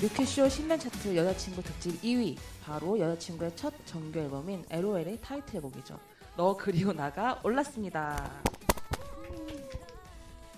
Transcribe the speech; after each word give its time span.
뮤큐쇼 0.00 0.48
신년 0.48 0.78
차트 0.78 1.16
여자친구 1.16 1.62
특집 1.62 2.00
2위 2.02 2.36
바로 2.62 2.98
여자친구의 2.98 3.56
첫 3.56 3.74
정규 3.84 4.18
앨범인 4.20 4.64
LOL의 4.70 5.20
타이틀곡이죠. 5.20 5.98
너 6.36 6.56
그리고 6.56 6.92
나가 6.92 7.40
올랐습니다. 7.42 8.30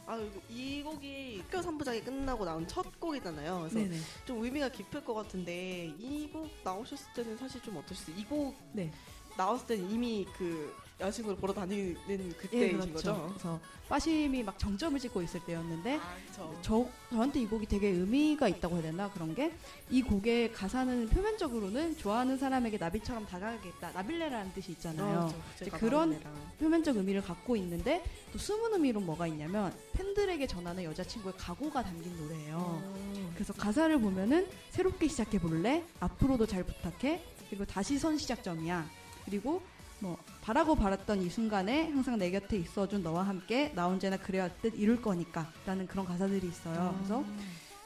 아, 0.07 0.18
이 0.50 0.82
곡이 0.82 1.43
학교 1.50 1.58
3부작이 1.66 2.04
끝나고 2.04 2.45
나온 2.45 2.66
첫 2.66 2.84
곡이잖아요. 3.00 3.61
그래서 3.61 3.76
네네. 3.79 3.96
좀 4.26 4.43
의미가 4.45 4.68
깊을 4.71 5.04
것 5.04 5.14
같은데 5.14 5.86
이 5.98 6.29
곡 6.32 6.48
나오셨을 6.62 7.12
때는 7.14 7.36
사실 7.38 7.62
좀 7.62 7.77
어떠셨어요? 7.79 8.16
이곡 8.18 8.54
네. 8.72 8.91
나왔을 9.38 9.66
때는 9.68 9.91
이미 9.91 10.27
그 10.36 10.75
여자친구를 11.00 11.36
보러 11.39 11.53
다니는 11.53 11.96
예, 12.09 12.17
그때이신 12.35 12.79
그렇죠. 12.79 12.93
거죠? 12.93 13.27
그래서 13.31 13.61
빠심이 13.89 14.43
막 14.43 14.57
정점을 14.58 14.99
찍고 15.00 15.22
있을 15.22 15.41
때였는데 15.45 15.96
아, 15.96 16.17
그렇죠. 16.32 16.58
저 16.63 16.89
저한테 17.11 17.41
이 17.41 17.46
곡이 17.46 17.67
되게 17.67 17.89
의미가 17.89 18.46
있다고 18.49 18.77
해야 18.77 18.82
되나 18.82 19.11
그런 19.11 19.35
게 19.35 19.53
이 19.91 20.03
곡의 20.03 20.53
가사는 20.53 21.08
표면적으로는 21.08 21.96
좋아하는 21.96 22.39
사람에게 22.39 22.79
나비처럼 22.79 23.27
다가가겠다 23.27 23.91
나빌레라는 23.91 24.53
뜻이 24.53 24.71
있잖아요. 24.72 25.32
그렇죠. 25.58 25.64
제가 25.64 25.79
그런 25.79 26.11
나름대로. 26.11 26.35
표면적 26.61 26.96
의미를 26.96 27.22
갖고 27.22 27.57
있는데 27.57 28.05
또 28.32 28.39
숨은 28.39 28.72
의미로 28.75 29.00
뭐가 29.00 29.27
있냐면 29.27 29.75
팬들에게 29.94 30.46
전하는 30.46 30.85
여자친구의 30.85 31.35
각오가 31.36 31.82
담긴 31.82 32.17
노래예요. 32.17 32.83
음. 32.84 33.30
그래서 33.34 33.53
가사를 33.53 33.98
보면은 34.00 34.47
새롭게 34.70 35.08
시작해 35.08 35.41
볼래? 35.41 35.83
앞으로도 35.98 36.47
잘 36.47 36.62
부탁해. 36.62 37.20
그리고 37.48 37.64
다시 37.64 37.98
선 37.98 38.17
시작점이야. 38.17 38.89
그리고 39.25 39.61
뭐 40.00 40.16
바라고 40.42 40.74
바랐던 40.74 41.22
이 41.22 41.30
순간에 41.30 41.90
항상 41.90 42.18
내 42.18 42.30
곁에 42.30 42.56
있어준 42.56 43.02
너와 43.02 43.22
함께 43.22 43.72
나 43.74 43.86
언제나 43.86 44.16
그래왔듯 44.16 44.74
이룰 44.76 45.00
거니까 45.00 45.50
라는 45.66 45.86
그런 45.86 46.04
가사들이 46.04 46.46
있어요. 46.46 46.94
그래서 46.98 47.24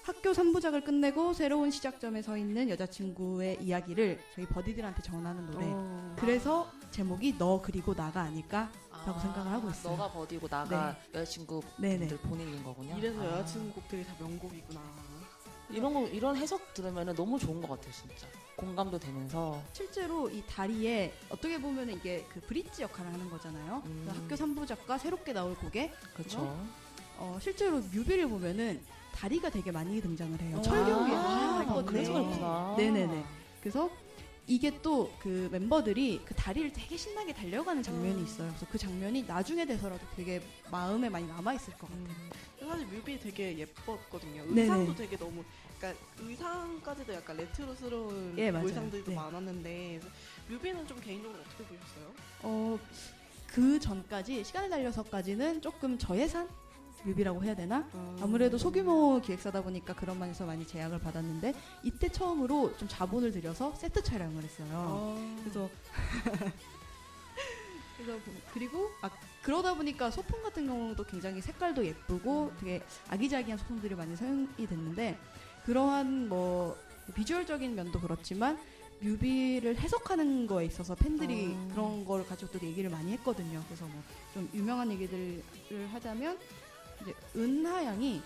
학교 0.05 0.33
3부작을 0.33 0.85
끝내고 0.85 1.33
새로운 1.33 1.71
시작점에 1.71 2.21
서 2.21 2.37
있는 2.37 2.69
여자친구의 2.69 3.63
이야기를 3.63 4.21
저희 4.35 4.47
버디들한테 4.47 5.03
전하는 5.03 5.47
노래. 5.47 5.65
어. 5.67 6.15
그래서 6.19 6.71
제목이 6.91 7.39
너 7.39 7.61
그리고 7.63 7.95
나가 7.95 8.21
아닐까 8.21 8.71
라고 9.07 9.19
생각을 9.19 9.51
하고 9.51 9.71
있어요. 9.71 9.97
너가 9.97 10.13
버디고 10.13 10.47
나가 10.47 10.95
여자친구 11.15 11.63
네네. 11.79 12.07
분들 12.07 12.19
보내는 12.19 12.63
거군요. 12.63 12.99
이래서 12.99 13.21
아. 13.23 13.27
여자친구 13.39 13.73
곡들이 13.73 14.05
다 14.05 14.15
명곡이구나. 14.21 14.81
이런 15.75 15.93
거 15.93 16.07
이런 16.09 16.37
해석 16.37 16.73
들으면 16.73 17.15
너무 17.15 17.39
좋은 17.39 17.61
것 17.61 17.69
같아요, 17.69 17.93
진짜. 17.93 18.27
공감도 18.57 18.99
되면서. 18.99 19.61
실제로 19.73 20.31
이 20.31 20.43
다리에 20.49 21.13
어떻게 21.29 21.61
보면 21.61 21.91
이게 21.91 22.25
그 22.33 22.41
브릿지 22.41 22.83
역할을 22.83 23.13
하는 23.13 23.29
거잖아요. 23.29 23.83
음. 23.85 24.09
학교 24.09 24.35
3부작과 24.37 24.99
새롭게 24.99 25.33
나올 25.33 25.57
곡에 25.57 25.93
그렇죠. 26.15 26.39
어, 27.17 27.39
실제로 27.41 27.81
뮤비를 27.81 28.29
보면은 28.29 28.81
다리가 29.13 29.51
되게 29.51 29.71
많이 29.73 30.01
등장을 30.01 30.41
해요. 30.41 30.59
어. 30.59 30.63
철경 30.63 31.07
위에 31.09 31.15
아. 31.17 31.83
그래서 31.87 32.13
그렇구나. 32.13 32.75
네네네. 32.79 33.25
그래서 33.61 33.91
이게 34.47 34.81
또 34.83 35.11
그 35.21 35.49
멤버들이 35.51 36.21
그 36.25 36.35
다리를 36.35 36.73
되게 36.73 36.97
신나게 36.97 37.33
달려가는 37.33 37.83
장면이 37.83 38.19
음. 38.21 38.25
있어요. 38.25 38.49
그래서 38.49 38.67
그 38.71 38.77
장면이 38.79 39.25
나중에 39.25 39.65
돼서라도 39.65 40.05
되게 40.15 40.43
마음에 40.71 41.09
많이 41.09 41.27
남아 41.27 41.55
있을 41.55 41.73
것 41.79 41.89
같아요. 41.89 42.09
사실 42.67 42.87
뮤비 42.87 43.19
되게 43.19 43.59
예뻤거든요. 43.59 44.45
네네. 44.47 44.63
의상도 44.63 44.95
되게 44.95 45.17
너무, 45.17 45.45
그러니까 45.79 46.03
의상까지도 46.19 47.15
약간 47.15 47.37
레트로스러운 47.37 48.35
예, 48.39 48.51
맞아요. 48.51 48.67
의상들도 48.67 49.11
네. 49.11 49.17
많았는데 49.17 50.01
뮤비는 50.49 50.87
좀 50.87 51.01
개인적으로 51.01 51.41
어떻게 51.41 51.65
보셨어요? 51.65 52.13
어, 52.43 52.79
그 53.47 53.79
전까지, 53.79 54.45
시간을 54.45 54.71
달려서까지는 54.71 55.63
조금 55.63 55.99
저예산? 55.99 56.49
뮤비라고 57.07 57.45
해야 57.45 57.55
되나? 57.55 57.87
아무래도 58.23 58.57
소규모 58.57 59.21
기획사다 59.21 59.63
보니까 59.63 59.93
그런 59.95 60.19
면에서 60.19 60.47
많이 60.47 60.67
제약을 60.67 61.01
받았는데 61.01 61.53
이때 61.83 62.09
처음으로 62.09 62.75
좀 62.79 62.89
자본을 62.89 63.31
들여서 63.31 63.75
세트 63.75 64.03
촬영을 64.03 64.43
했어요. 64.43 64.67
어. 64.73 65.37
그래서 65.41 65.69
그래서 67.97 68.19
보- 68.25 68.33
그리고 68.53 68.91
아, 69.03 69.11
그러다 69.43 69.75
보니까 69.75 70.11
소품 70.11 70.43
같은 70.43 70.67
경우도 70.67 71.05
굉장히 71.05 71.41
색깔도 71.41 71.85
예쁘고 71.85 72.53
되게 72.61 72.83
아기자기한 73.09 73.59
소품들이 73.59 73.95
많이 73.95 74.17
사용이 74.17 74.67
됐는데 74.67 75.19
그러한 75.67 76.29
뭐 76.29 76.77
비주얼적인 77.15 77.75
면도 77.75 78.01
그렇지만 78.01 78.59
뮤비를 79.01 79.77
해석하는 79.77 80.47
거에 80.47 80.65
있어서 80.67 80.95
팬들이 80.95 81.53
어. 81.55 81.69
그런 81.73 82.05
걸 82.05 82.27
가지고 82.27 82.59
또 82.59 82.67
얘기를 82.67 82.89
많이 82.91 83.13
했거든요. 83.13 83.63
그래서 83.69 83.85
뭐 83.87 84.03
좀 84.35 84.49
유명한 84.53 84.91
얘기들을 84.91 85.43
하자면 85.93 86.37
이제 87.03 87.15
은하 87.37 87.85
양이 87.85 88.21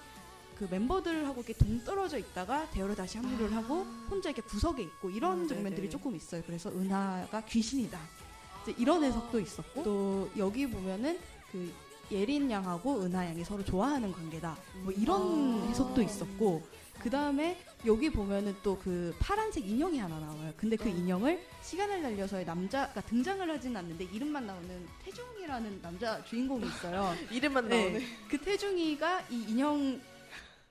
그 0.58 0.66
멤버들하고 0.70 1.42
이렇게 1.42 1.52
동떨어져 1.52 2.16
있다가 2.16 2.70
대열에 2.70 2.94
다시 2.94 3.18
합류를 3.18 3.54
하고 3.54 3.82
혼자 4.08 4.30
이렇게 4.30 4.40
구석에 4.40 4.82
있고 4.84 5.10
이런 5.10 5.42
음, 5.42 5.48
장면들이 5.48 5.82
네네. 5.82 5.90
조금 5.90 6.16
있어요. 6.16 6.42
그래서 6.46 6.70
은하가 6.70 7.42
귀신이다. 7.44 8.00
이런 8.76 9.04
해석도 9.04 9.40
있었고 9.40 9.82
또 9.82 10.30
여기 10.36 10.68
보면은 10.68 11.18
그 11.52 11.72
예린 12.10 12.50
양하고 12.50 13.02
은하 13.02 13.26
양이 13.26 13.44
서로 13.44 13.64
좋아하는 13.64 14.12
관계다. 14.12 14.56
뭐 14.82 14.92
이런 14.92 15.62
아. 15.62 15.66
해석도 15.68 16.02
있었고 16.02 16.62
그 17.00 17.10
다음에 17.10 17.56
여기 17.86 18.10
보면은 18.10 18.56
또 18.62 18.78
그 18.78 19.14
파란색 19.18 19.68
인형이 19.68 19.98
하나 19.98 20.18
나와요. 20.18 20.52
근데 20.56 20.76
그 20.76 20.88
어. 20.88 20.92
인형을 20.92 21.40
시간을 21.62 22.02
달려서의 22.02 22.44
남자가 22.44 23.00
등장을 23.02 23.48
하진 23.50 23.76
않는데 23.76 24.04
이름만 24.04 24.46
나오는 24.46 24.86
태중이라는 25.04 25.82
남자 25.82 26.24
주인공이 26.24 26.66
있어요. 26.66 27.14
이름만 27.30 27.68
네. 27.68 27.84
나오네. 27.84 28.04
그 28.28 28.38
태중이가 28.38 29.26
이 29.30 29.44
인형 29.48 30.00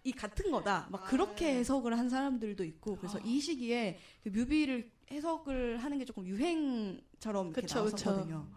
이 0.03 0.12
같은 0.12 0.52
거다. 0.52 0.88
막 0.90 1.06
그렇게 1.06 1.47
아. 1.47 1.56
해석을 1.56 1.97
한 1.97 2.09
사람들도 2.09 2.63
있고 2.63 2.96
그래서 2.96 3.19
이 3.19 3.40
시기에 3.40 4.00
그 4.24 4.30
뮤비를 4.30 4.90
해석을 5.12 5.78
하는 5.78 5.97
게 5.97 6.06
조금 6.06 6.25
유행처럼 6.25 7.47
이렇게 7.47 7.62
그쵸, 7.62 7.84
그쵸. 7.85 8.09
나왔었거든요. 8.09 8.47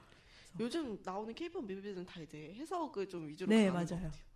요즘 0.59 0.99
나오는 1.05 1.33
케이팝 1.35 1.63
뮤비들은 1.65 2.05
다 2.07 2.21
이제 2.21 2.55
해석을 2.59 3.09
좀 3.09 3.29
위주로 3.29 3.49
네, 3.49 3.69
가는 3.69 3.87
것 3.87 3.95
맞아요. 3.95 4.11
같아요. 4.11 4.31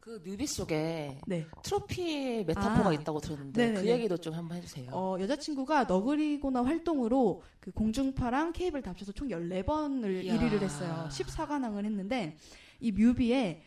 그 0.00 0.22
뮤비 0.24 0.46
속에 0.46 1.18
네. 1.26 1.46
트로피 1.62 2.44
메타포가 2.46 2.88
아. 2.88 2.92
있다고 2.94 3.20
들었는데 3.20 3.60
네네네. 3.66 3.80
그 3.82 3.88
얘기도 3.90 4.16
좀 4.16 4.32
한번 4.32 4.56
해주세요. 4.56 4.90
어, 4.92 5.18
여자친구가 5.20 5.84
너구리고나 5.84 6.64
활동으로 6.64 7.42
그 7.60 7.70
공중파랑 7.72 8.52
케이블 8.52 8.80
다 8.80 8.90
합쳐서 8.90 9.12
총 9.12 9.28
14번을 9.28 10.24
이야. 10.24 10.38
1위를 10.38 10.62
했어요. 10.62 11.08
14관왕을 11.10 11.84
했는데 11.84 12.38
이 12.80 12.90
뮤비에 12.90 13.62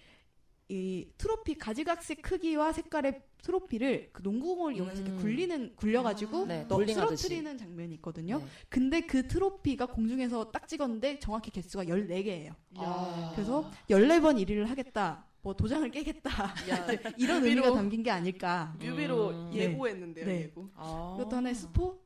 이 0.69 1.07
트로피 1.18 1.56
가지각색 1.56 2.22
크기와 2.22 2.72
색깔의 2.72 3.24
트로피를 3.41 4.09
그 4.13 4.22
농구공을 4.22 4.75
이용해서 4.75 5.02
이렇게 5.02 5.12
음. 5.12 5.19
굴리는 5.19 5.75
굴려가지고 5.75 6.46
네, 6.46 6.66
너, 6.68 6.75
볼링하듯이. 6.75 7.24
쓰러뜨리는 7.24 7.57
장면이 7.57 7.96
있거든요. 7.96 8.38
네. 8.38 8.46
근데 8.69 9.02
그 9.02 9.28
트로피가 9.28 9.88
공중에서 9.88 10.52
딱 10.52 10.68
찍었는데 10.68 11.19
정확히 11.19 11.50
개수가 11.50 11.85
14개예요. 11.85 12.53
아. 12.78 13.31
그래서 13.34 13.72
14번 13.90 14.46
1위를 14.46 14.66
하겠다. 14.66 15.25
뭐 15.41 15.56
도장을 15.56 15.90
깨겠다. 15.90 16.30
야, 16.69 16.88
이런 17.18 17.44
의미가 17.44 17.74
담긴 17.74 18.03
게 18.03 18.12
아닐까. 18.12 18.75
뮤비로 18.80 19.30
음. 19.30 19.51
예고했는데요, 19.53 20.25
네. 20.25 20.41
예고. 20.44 20.69
아. 20.75 21.16
이것도 21.19 21.36
하나의 21.36 21.56
스포? 21.56 21.97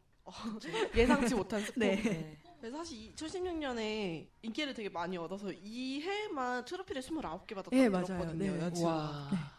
예상치 0.96 1.36
못한 1.36 1.60
스포. 1.62 1.80
네. 1.82 2.38
네. 2.64 2.70
그래서 2.70 2.78
사실 2.78 3.14
2016년에 3.16 4.26
인기를 4.42 4.74
되게 4.74 4.88
많이 4.88 5.18
얻어서 5.18 5.52
이 5.52 6.00
해만 6.02 6.64
트로피를 6.64 7.02
29개 7.02 7.50
받았다고 7.56 7.76
네, 7.76 7.90
맞아요. 7.90 8.06
들었거든요. 8.06 8.38
네. 8.38 8.48
여자친구가. 8.58 8.96
와. 8.96 9.54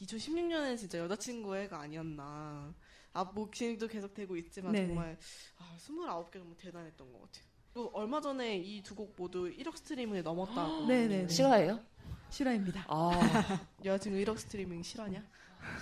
2016년엔 0.00 0.78
진짜 0.78 0.98
여자친구 0.98 1.54
해가 1.56 1.80
아니었나. 1.80 2.74
앞뭐 3.12 3.50
진행도 3.52 3.86
계속 3.88 4.14
되고 4.14 4.34
있지만 4.36 4.72
네네. 4.72 4.86
정말 4.88 5.18
아, 5.58 5.76
29개 5.78 6.38
너무 6.38 6.56
대단했던 6.56 7.12
것 7.12 7.20
같아요. 7.22 7.44
또 7.74 7.90
얼마 7.92 8.18
전에 8.20 8.56
이 8.56 8.82
두 8.82 8.94
곡 8.94 9.14
모두 9.16 9.50
1억 9.50 9.76
스트리밍을 9.76 10.22
넘었다고. 10.22 10.86
네네네. 10.88 11.28
실화예요? 11.28 11.84
실화입니다. 12.30 12.84
아. 12.88 13.66
여자친구 13.84 14.18
1억 14.20 14.38
스트리밍 14.38 14.82
실화냐? 14.82 15.22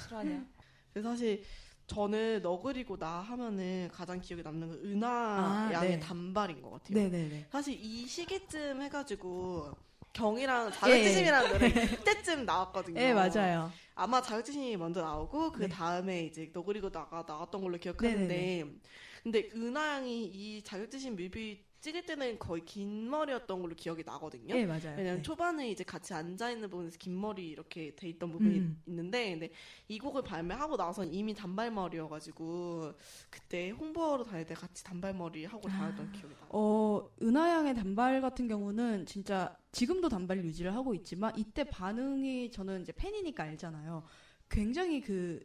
실화냐? 0.03 0.45
그래서 0.93 1.11
사실 1.11 1.45
저는 1.87 2.43
너 2.43 2.61
그리고 2.61 2.97
나 2.99 3.21
하면은 3.21 3.88
가장 3.93 4.21
기억에 4.21 4.43
남는 4.43 4.69
건 4.69 4.79
은하 4.85 5.09
아, 5.09 5.71
양의 5.73 5.99
네. 5.99 6.00
단발인 6.00 6.61
것 6.62 6.71
같아요. 6.71 6.94
네네네. 6.94 7.47
사실 7.50 7.79
이 7.81 8.06
시기쯤 8.06 8.83
해가지고 8.83 9.73
경이랑 10.12 10.69
예. 10.69 10.73
자격지심이라는 10.73 11.53
노래 11.53 11.73
그때쯤 11.73 12.44
나왔거든요. 12.47 12.94
네, 12.94 13.15
맞아요. 13.15 13.73
아마 13.94 14.21
자격지심이 14.21 14.77
먼저 14.77 15.00
나오고 15.03 15.53
그 15.53 15.61
네. 15.61 15.69
다음에 15.69 16.25
이제 16.25 16.50
너 16.53 16.65
그리고 16.65 16.91
나가 16.91 17.25
나왔던 17.27 17.61
걸로 17.62 17.79
기억하는데. 17.79 18.65
근데 19.26 19.49
은하양이 19.52 20.25
이 20.26 20.62
자격지심 20.62 21.17
뮤비 21.17 21.64
찍을 21.81 22.06
때는 22.06 22.38
거의 22.38 22.64
긴 22.64 23.11
머리였던 23.11 23.61
걸로 23.61 23.75
기억이 23.75 24.05
나거든요. 24.06 24.55
네, 24.55 24.64
맞아요. 24.64 24.94
왜냐면 24.96 25.17
네. 25.17 25.23
초반에 25.23 25.69
이제 25.69 25.82
같이 25.82 26.14
앉아 26.14 26.52
있는 26.52 26.70
부분에서 26.70 26.96
긴 26.96 27.20
머리 27.20 27.49
이렇게 27.49 27.93
돼 27.96 28.08
있던 28.11 28.31
부분이 28.31 28.58
음. 28.61 28.81
있는데, 28.87 29.31
근데 29.32 29.50
이 29.88 29.99
곡을 29.99 30.23
발매하고 30.23 30.76
나선 30.76 31.12
이미 31.12 31.34
단발머리여가지고 31.34 32.93
그때 33.28 33.70
홍보하러 33.70 34.23
다닐 34.23 34.46
때 34.46 34.55
같이 34.55 34.84
단발머리 34.84 35.44
하고 35.46 35.69
다녔던 35.69 36.12
기억이 36.12 36.32
나요. 36.32 36.46
어, 36.50 37.11
은하양의 37.20 37.75
단발 37.75 38.20
같은 38.20 38.46
경우는 38.46 39.06
진짜 39.06 39.56
지금도 39.73 40.08
단발 40.08 40.44
유지를 40.44 40.73
하고 40.73 40.94
있지만 40.94 41.32
이때 41.37 41.64
반응이 41.64 42.52
저는 42.52 42.82
이제 42.82 42.93
팬이니까 42.93 43.43
알잖아요. 43.43 44.05
굉장히 44.49 45.00
그 45.00 45.44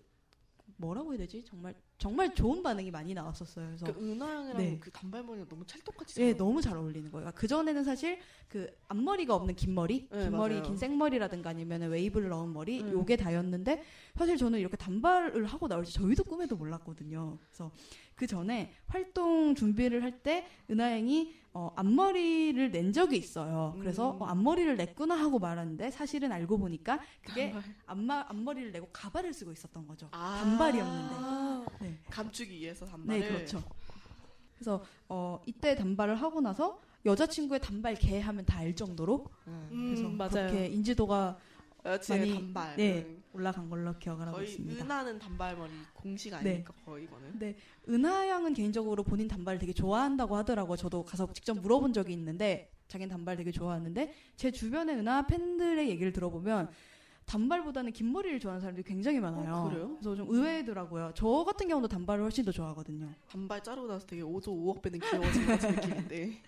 뭐라고 0.78 1.14
해야 1.14 1.18
되지? 1.18 1.44
정말 1.46 1.74
정말 2.02 2.34
좋은 2.34 2.64
반응이 2.64 2.90
많이 2.90 3.14
나왔었어요. 3.14 3.68
그래서 3.68 3.86
그 3.86 3.92
은하양이랑 4.12 4.58
네. 4.58 4.78
그 4.80 4.90
단발머리가 4.90 5.48
너무 5.48 5.64
찰떡같이 5.68 6.20
예, 6.20 6.30
잘 6.32 6.38
너무 6.38 6.60
잘 6.60 6.76
어울리는 6.76 7.12
거예요. 7.12 7.32
그 7.36 7.48
전에는 7.48 7.84
사실 7.84 8.18
그 8.48 8.68
앞머리가 8.88 9.36
없는 9.36 9.56
긴 9.56 9.76
머리, 9.76 10.08
네, 10.10 10.24
긴 10.24 10.32
머리, 10.32 10.56
맞아요. 10.56 10.64
긴 10.64 10.78
생머리라든가 10.78 11.52
아니면 11.52 11.84
웨이브를 11.84 12.30
넣은 12.30 12.54
머리, 12.54 12.82
음. 12.82 12.92
요게 12.92 13.18
다였는데 13.18 13.84
사실 14.16 14.36
저는 14.36 14.58
이렇게 14.58 14.78
단발을 14.78 15.46
하고 15.46 15.68
나올지 15.68 15.94
저희도 15.94 16.24
꿈에도 16.24 16.56
몰랐거든요. 16.56 17.38
그래서 17.46 17.72
그 18.16 18.26
전에 18.26 18.74
활동 18.88 19.54
준비를 19.54 20.02
할 20.04 20.12
때 20.24 20.46
은하양이 20.70 21.34
어, 21.54 21.72
앞머리를 21.76 22.72
낸 22.72 22.94
적이 22.94 23.18
있어요. 23.18 23.76
그래서 23.80 24.12
음. 24.16 24.22
어, 24.22 24.26
앞머리를 24.26 24.76
냈구나 24.78 25.16
하고 25.16 25.38
말았는데 25.40 25.92
사실은 25.92 26.32
알고 26.32 26.58
보니까 26.58 27.00
그게 27.24 27.52
단발. 27.52 27.76
앞마, 27.86 28.26
앞머리를 28.30 28.72
내고 28.72 28.88
가발을 28.92 29.34
쓰고 29.34 29.52
있었던 29.52 29.86
거죠. 29.88 30.08
아. 30.12 30.40
단발이었는데. 30.44 31.76
네. 31.82 31.91
감추기 32.12 32.60
위해서 32.60 32.86
단발을. 32.86 33.20
네, 33.22 33.28
그렇죠. 33.28 33.64
그래서 34.56 34.84
어, 35.10 35.42
이때 35.46 35.76
단발을 35.76 36.16
하고 36.16 36.40
나서 36.42 36.80
여자친구의 37.06 37.60
단발 37.62 37.96
개 37.96 38.20
하면 38.20 38.46
다 38.46 38.60
알 38.60 38.76
정도로 38.76 39.26
음, 39.48 39.94
그래서 39.96 40.08
맞아요. 40.10 40.52
그렇게 40.52 40.68
인지도가 40.68 41.40
여친의 41.84 42.20
많이- 42.20 42.34
단발. 42.36 42.76
네, 42.76 43.02
음. 43.08 43.24
올라간 43.34 43.70
걸로 43.70 43.98
기억을 43.98 44.28
하고 44.28 44.42
있습니다. 44.42 44.84
은하는 44.86 45.18
단발머리 45.18 45.72
공식 45.94 46.30
네. 46.30 46.36
아닙니까 46.36 46.74
거의 46.86 47.06
이거는. 47.06 47.32
근데 47.32 47.56
은하 47.90 48.28
양은 48.28 48.54
개인적으로 48.54 49.04
본인 49.04 49.28
단발을 49.28 49.58
되게 49.58 49.74
좋아한다고 49.74 50.36
하더라고요. 50.36 50.76
저도 50.78 51.04
가서 51.04 51.32
직접 51.34 51.58
물어본 51.58 51.94
적이 51.94 52.14
있는데 52.14 52.72
자기는 52.88 53.10
단발 53.10 53.38
되게 53.38 53.52
좋아하는데 53.52 54.14
제 54.36 54.52
주변의 54.52 54.98
은하 54.98 55.26
팬들의 55.26 55.90
얘기를 55.90 56.12
들어보면 56.12 56.70
단발보다는 57.32 57.94
긴 57.94 58.12
머리를 58.12 58.42
좋아하는 58.42 58.60
사람들이 58.60 58.84
굉장히 58.84 59.22
많아요. 59.22 59.56
어, 59.56 59.70
그래요? 59.70 59.88
그래서 60.00 60.16
좀 60.18 60.30
의외더라고요. 60.30 61.14
저 61.16 61.46
같은 61.46 61.70
경우도 61.70 61.88
단발을 61.88 62.26
훨씬 62.26 62.44
더 62.44 62.52
좋아하거든요. 62.52 63.08
단발 63.30 63.64
자르고 63.64 63.88
나서 63.88 64.06
되게 64.06 64.22
5조 64.22 64.48
5억 64.48 64.82
배는 64.82 65.00
귀여워진 65.00 65.46
것 65.46 65.54
같은 65.54 65.76
느낌인데. 65.76 66.42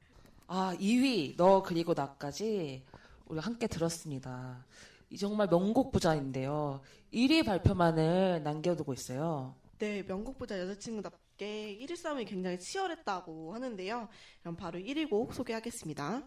아, 0.48 0.74
2위 0.80 1.36
너 1.36 1.62
그리고 1.62 1.92
나까지 1.92 2.82
우리가 3.26 3.44
함께 3.44 3.66
들었습니다. 3.66 4.64
이 5.10 5.18
정말 5.18 5.46
명곡 5.46 5.92
부자인데요. 5.92 6.80
1위 7.12 7.44
발표만을 7.44 8.42
남겨두고 8.42 8.94
있어요. 8.94 9.54
네, 9.78 10.02
명곡 10.06 10.38
부자 10.38 10.58
여자친구답게 10.58 11.78
1위 11.82 11.96
싸움이 11.96 12.24
굉장히 12.24 12.58
치열했다고 12.58 13.52
하는데요. 13.52 14.08
그럼 14.40 14.56
바로 14.56 14.78
1위 14.78 15.10
곡 15.10 15.34
소개하겠습니다. 15.34 16.22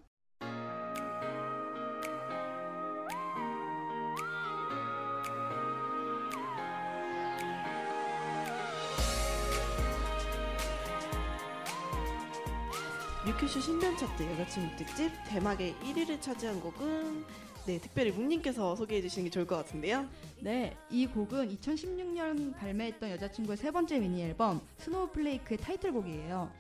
뮤큐슈 13.34 13.62
신변 13.62 13.96
차트 13.98 14.24
여자친구 14.24 14.76
특집 14.76 15.12
대막의 15.28 15.76
1위를 15.82 16.22
차지한 16.22 16.60
곡은 16.62 17.26
네 17.66 17.80
특별히 17.80 18.12
묵님께서 18.12 18.76
소개해 18.76 19.02
주시는 19.02 19.26
게 19.26 19.30
좋을 19.32 19.48
것 19.48 19.56
같은데요. 19.56 20.06
네, 20.42 20.76
이 20.90 21.08
곡은 21.08 21.56
2016년 21.58 22.56
발매했던 22.58 23.10
여자친구의 23.12 23.58
세 23.58 23.72
번째 23.72 24.00
미니 24.00 24.22
앨범 24.24 24.62
스노우플레이크의 24.80 25.58
타이틀곡이에요. 25.60 26.52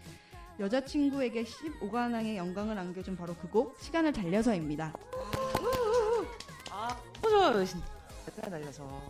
여자친구에게 0.60 1.44
15관왕의 1.44 2.38
영광을 2.38 2.78
안겨준 2.78 3.18
바로 3.18 3.36
그 3.36 3.48
곡 3.50 3.78
시간을 3.81 4.14
달려서입니다. 4.14 4.94
아, 6.72 6.98
너무 7.22 7.30
좋아요, 7.30 7.66
진짜. 7.66 7.86
잘 8.42 8.50
날려서. 8.50 9.02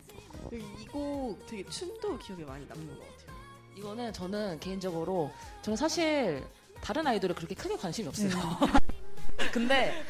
이 0.52 0.86
곡 0.92 1.46
되게 1.48 1.64
춤도 1.70 2.18
기억에 2.20 2.44
많이 2.44 2.66
남는 2.66 2.88
것 2.88 3.00
같아요. 3.00 3.38
이거는 3.78 4.14
저는 4.14 4.60
개인적으로 4.60 5.32
저는 5.62 5.78
사실 5.78 6.44
다른 6.84 7.08
아이돌에 7.08 7.34
그렇게 7.34 7.56
크게 7.56 7.78
관심이 7.78 8.08
없어요. 8.10 8.30
근데 9.54 10.04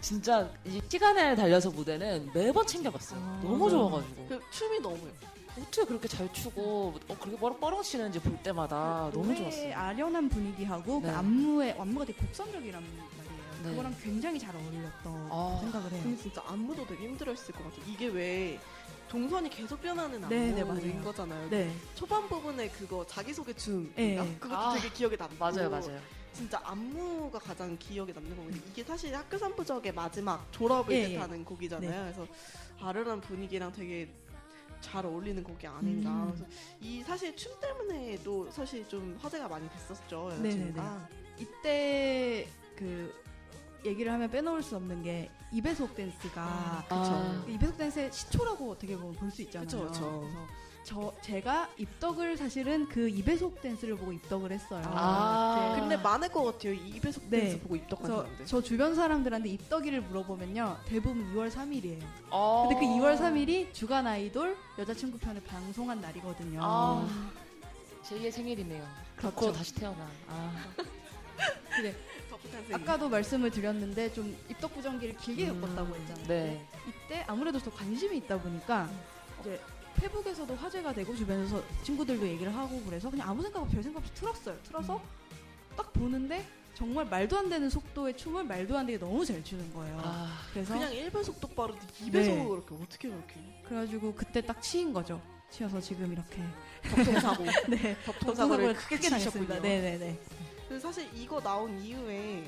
진짜 0.00 0.50
이 0.64 0.82
시간을 0.88 1.36
달려서 1.36 1.70
무대는 1.70 2.30
매번 2.34 2.66
챙겨봤어요. 2.66 3.20
아, 3.20 3.40
너무 3.42 3.58
맞아요. 3.58 3.70
좋아가지고 3.70 4.26
그 4.28 4.40
춤이 4.50 4.80
너무. 4.80 4.98
어떻게 5.60 5.84
그렇게 5.84 6.06
잘 6.08 6.32
추고 6.32 6.94
어, 7.08 7.16
그렇게 7.18 7.36
뻐렁 7.36 7.58
뻐렁 7.58 7.82
치는지 7.82 8.20
볼 8.20 8.36
때마다 8.42 9.10
너무 9.12 9.26
노래의 9.28 9.36
좋았어요. 9.50 9.74
아련한 9.76 10.28
분위기하고 10.28 11.00
네. 11.00 11.08
그 11.08 11.16
안무의 11.16 11.76
안무가 11.78 12.04
되게 12.04 12.18
말이에요. 12.84 13.17
네. 13.62 13.70
그거랑 13.70 13.94
굉장히 14.02 14.38
잘 14.38 14.54
어울렸던 14.54 15.28
아. 15.30 15.58
생각을 15.60 15.92
해요. 15.92 16.00
근데 16.02 16.22
진짜 16.22 16.42
안무도 16.46 16.86
되게 16.86 17.04
힘들었을 17.04 17.54
것 17.54 17.64
같아요. 17.64 17.82
이게 17.86 18.06
왜 18.06 18.58
동선이 19.08 19.48
계속 19.50 19.80
변하는 19.80 20.20
네, 20.28 20.52
네, 20.52 20.60
안무인 20.60 20.90
맞아요. 20.90 21.04
거잖아요. 21.04 21.50
네, 21.50 21.74
초반 21.94 22.28
부분에 22.28 22.68
그거 22.68 23.06
자기소개 23.06 23.52
춤 23.54 23.92
네. 23.96 24.16
그것도 24.38 24.56
아, 24.60 24.74
되게 24.74 24.90
기억에 24.92 25.16
남고 25.16 25.36
맞아요, 25.38 25.70
맞아요. 25.70 25.98
진짜 26.32 26.60
안무가 26.62 27.38
가장 27.38 27.76
기억에 27.78 28.12
남는 28.12 28.36
거거든요. 28.36 28.60
이게 28.70 28.84
사실 28.84 29.14
학교 29.16 29.36
삼부적의 29.38 29.92
마지막 29.92 30.46
졸업을 30.52 30.94
예, 30.94 31.08
뜻하는 31.08 31.44
곡이잖아요. 31.44 31.90
네. 31.90 32.12
그래서 32.12 32.26
아련한 32.80 33.20
분위기랑 33.22 33.72
되게 33.72 34.08
잘 34.80 35.04
어울리는 35.04 35.42
곡이 35.42 35.66
아닌가. 35.66 36.10
음. 36.10 36.26
그래서 36.28 36.44
이 36.80 37.02
사실 37.02 37.34
춤 37.34 37.52
때문에도 37.60 38.48
사실 38.52 38.86
좀 38.88 39.18
화제가 39.20 39.48
많이 39.48 39.68
됐었죠. 39.70 40.28
네네네. 40.36 40.48
여자친구가. 40.50 41.08
이때 41.38 42.48
그 42.76 43.12
얘기를 43.84 44.12
하면 44.12 44.30
빼놓을 44.30 44.62
수 44.62 44.76
없는 44.76 45.02
게 45.02 45.30
이배속 45.52 45.94
댄스가 45.94 46.42
아, 46.42 46.84
아. 46.88 47.42
그 47.46 47.52
이배속 47.52 47.76
댄스의 47.78 48.12
시초라고 48.12 48.70
어떻게 48.72 48.96
보면 48.96 49.14
볼 49.14 49.30
수 49.30 49.42
있잖아요. 49.42 49.66
그쵸, 49.66 49.86
그쵸. 49.88 50.24
래서 50.26 50.46
저 50.84 51.12
제가 51.20 51.68
입덕을 51.76 52.36
사실은 52.38 52.88
그 52.88 53.08
이배속 53.10 53.60
댄스를 53.60 53.96
보고 53.96 54.12
입덕을 54.12 54.50
했어요. 54.52 54.82
아. 54.86 55.72
네. 55.74 55.80
근데 55.80 55.96
많을 55.98 56.28
것 56.30 56.44
같아요. 56.44 56.72
이 56.72 56.88
입에서 56.96 57.20
네. 57.28 57.40
댄스 57.40 57.60
보고 57.60 57.76
입덕한 57.76 58.02
그래서 58.06 58.22
사람들. 58.22 58.46
저 58.46 58.62
주변 58.62 58.94
사람들한테 58.94 59.48
입덕일을 59.50 60.00
물어보면요 60.02 60.78
대부분 60.86 61.32
2월 61.34 61.50
3일이에요. 61.50 62.02
어. 62.30 62.66
근데 62.68 62.80
그 62.80 62.86
2월 62.92 63.18
3일이 63.18 63.72
주간 63.74 64.06
아이돌 64.06 64.56
여자친구 64.78 65.18
편을 65.18 65.42
방송한 65.44 66.00
날이거든요. 66.00 66.60
아. 66.62 67.06
제2의 68.04 68.30
생일이네요. 68.32 68.82
그렇죠. 69.16 69.52
다시 69.52 69.74
태어나. 69.74 70.08
아. 70.28 70.52
덕후탄 71.78 71.94
아까도 72.72 73.08
말씀을 73.08 73.50
드렸는데 73.50 74.12
좀 74.12 74.36
입덕 74.48 74.74
부정기를 74.74 75.16
길게 75.16 75.50
음, 75.50 75.60
겪었다고 75.60 75.94
했잖아요. 75.96 76.26
네. 76.26 76.66
이때 76.86 77.24
아무래도 77.26 77.58
더 77.58 77.70
관심이 77.70 78.16
있다 78.18 78.38
보니까 78.40 78.88
이제 79.40 79.60
페북에서도 79.96 80.54
화제가 80.54 80.92
되고 80.92 81.14
주변에서 81.14 81.62
친구들도 81.82 82.26
얘기를 82.26 82.54
하고 82.54 82.80
그래서 82.86 83.10
그냥 83.10 83.28
아무 83.28 83.42
생각 83.42 83.62
없이 83.62 83.74
별 83.74 83.82
생각 83.82 83.98
없이 84.00 84.14
틀었어요. 84.14 84.56
틀어서 84.64 85.02
딱 85.76 85.92
보는데 85.92 86.46
정말 86.74 87.04
말도 87.06 87.36
안 87.36 87.48
되는 87.48 87.68
속도의 87.68 88.16
춤을 88.16 88.44
말도 88.44 88.78
안 88.78 88.86
되게 88.86 88.98
너무 88.98 89.24
잘 89.24 89.42
추는 89.42 89.72
거예요. 89.74 90.00
아, 90.00 90.38
그래서 90.52 90.74
그냥 90.74 90.92
1배속 90.92 91.40
똑바로도 91.40 91.80
2배속으로 92.02 92.12
네. 92.12 92.48
그렇게 92.48 92.74
어떻게 92.82 93.08
그렇게 93.08 93.34
그래가지고 93.64 94.14
그때 94.14 94.40
딱 94.40 94.62
치인 94.62 94.92
거죠. 94.92 95.20
치여서 95.50 95.80
지금 95.80 96.12
이렇게 96.12 96.42
격통사고 96.82 97.44
네 97.68 97.96
격통사고를 98.04 98.74
크게 98.74 99.00
치셨군요. 99.00 99.60
네네네. 99.60 100.18
근데 100.68 100.80
사실 100.80 101.08
이거 101.14 101.40
나온 101.40 101.80
이후에 101.80 102.44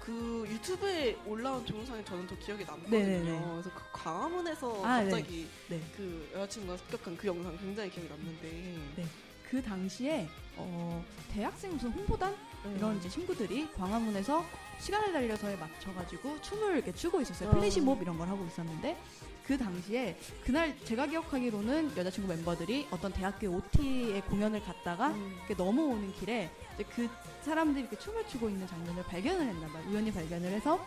그 0.00 0.44
유튜브에 0.48 1.16
올라온 1.26 1.64
동영상이 1.64 2.04
저는 2.04 2.26
더 2.26 2.36
기억에 2.38 2.64
남거든요. 2.64 2.98
네네네. 2.98 3.40
그래서 3.52 3.70
그 3.72 3.82
광화문에서 3.92 4.84
아, 4.84 5.00
네. 5.00 5.10
갑자기 5.10 5.48
네. 5.68 5.80
그 5.96 6.28
여자친구가 6.34 6.76
습격한 6.76 7.16
그 7.16 7.28
영상 7.28 7.56
굉장히 7.58 7.90
기억에 7.90 8.08
남는데 8.08 8.48
네. 8.96 9.06
그 9.48 9.62
당시에 9.62 10.28
어, 10.56 11.04
대학생 11.32 11.72
무슨 11.72 11.90
홍보단 11.90 12.34
네. 12.64 12.74
이런 12.76 12.96
이제 12.96 13.08
친구들이 13.08 13.70
광화문에서 13.74 14.44
시간을 14.80 15.12
달려서에 15.12 15.54
맞춰가지고 15.54 16.40
춤을 16.40 16.74
이렇게 16.76 16.92
추고 16.92 17.20
있었어요. 17.20 17.50
어. 17.50 17.52
플래시몹 17.52 18.02
이런 18.02 18.18
걸 18.18 18.28
하고 18.28 18.44
있었는데 18.44 18.98
그 19.46 19.58
당시에 19.58 20.16
그날 20.44 20.76
제가 20.84 21.06
기억하기로는 21.06 21.96
여자친구 21.96 22.28
멤버들이 22.32 22.86
어떤 22.90 23.12
대학교 23.12 23.48
OT에 23.48 24.20
공연을 24.22 24.62
갔다가 24.62 25.08
음. 25.08 25.34
이렇게 25.38 25.54
넘어오는 25.54 26.12
길에 26.14 26.50
이제 26.74 26.84
그 26.94 27.08
사람들이 27.42 27.82
이렇게 27.82 27.98
춤을 27.98 28.26
추고 28.28 28.48
있는 28.48 28.66
장면을 28.66 29.02
발견을 29.04 29.46
했나 29.46 29.66
봐요. 29.68 29.84
우연히 29.88 30.12
발견을 30.12 30.48
해서 30.50 30.84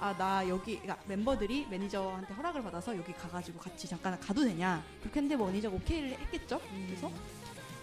아 0.00 0.14
나 0.16 0.48
여기 0.48 0.78
그러니까 0.78 0.96
멤버들이 1.08 1.66
매니저한테 1.68 2.32
허락을 2.34 2.62
받아서 2.62 2.96
여기 2.96 3.12
가가지고 3.12 3.58
같이 3.58 3.88
잠깐 3.88 4.18
가도 4.20 4.44
되냐 4.44 4.80
그렇게 5.00 5.20
했는데 5.20 5.44
매니저가 5.44 5.74
오케이를 5.76 6.10
했겠죠. 6.12 6.60
그래서 6.86 7.10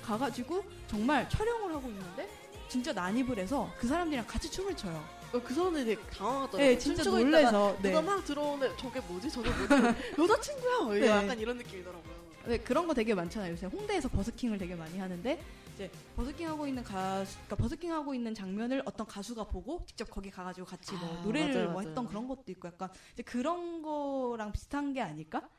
가가지고 0.01 0.63
정말 0.87 1.27
촬영을 1.29 1.73
하고 1.73 1.89
있는데 1.89 2.29
진짜 2.67 2.93
난입을 2.93 3.37
해서 3.39 3.71
그 3.77 3.87
사람들이랑 3.87 4.25
같이 4.27 4.49
춤을 4.51 4.75
춰요. 4.75 5.03
어, 5.33 5.41
그 5.41 5.53
사람들이 5.53 5.85
되게 5.85 6.01
당황하더라고요. 6.09 6.57
네, 6.57 6.77
진짜 6.77 7.03
놀래서 7.03 7.77
네. 7.81 7.89
누가 7.91 8.01
막 8.01 8.23
들어오는데 8.25 8.75
저게 8.77 8.99
뭐지? 9.01 9.29
저게 9.29 9.49
뭐지? 9.49 9.73
여자친구야! 10.17 10.79
뭐 10.79 10.93
네. 10.93 11.07
약간 11.07 11.39
이런 11.39 11.57
느낌이더라고요. 11.57 12.15
네, 12.45 12.57
그런 12.59 12.87
거 12.87 12.93
되게 12.93 13.13
많잖아요. 13.15 13.53
요새 13.53 13.65
홍대에서 13.65 14.07
버스킹을 14.09 14.57
되게 14.57 14.75
많이 14.75 14.99
하는데 14.99 15.41
이제 15.73 15.91
버스킹 16.15 16.47
하고 16.47 16.67
있는 16.67 16.83
가수, 16.83 17.33
그러니까 17.35 17.55
버스킹 17.57 17.91
하고 17.91 18.13
있는 18.13 18.33
장면을 18.33 18.81
어떤 18.85 19.05
가수가 19.07 19.45
보고 19.45 19.83
직접 19.87 20.09
거기 20.09 20.29
가가지고 20.29 20.65
같이 20.67 20.93
뭐 20.93 21.17
아, 21.17 21.21
노래를 21.23 21.53
맞아요, 21.53 21.65
뭐 21.65 21.73
맞아요. 21.75 21.87
했던 21.89 22.07
그런 22.07 22.27
것도 22.27 22.43
있고 22.47 22.67
약간 22.69 22.89
이제 23.13 23.23
그런 23.23 23.81
거랑 23.81 24.51
비슷한 24.51 24.93
게 24.93 25.01
아닐까? 25.01 25.49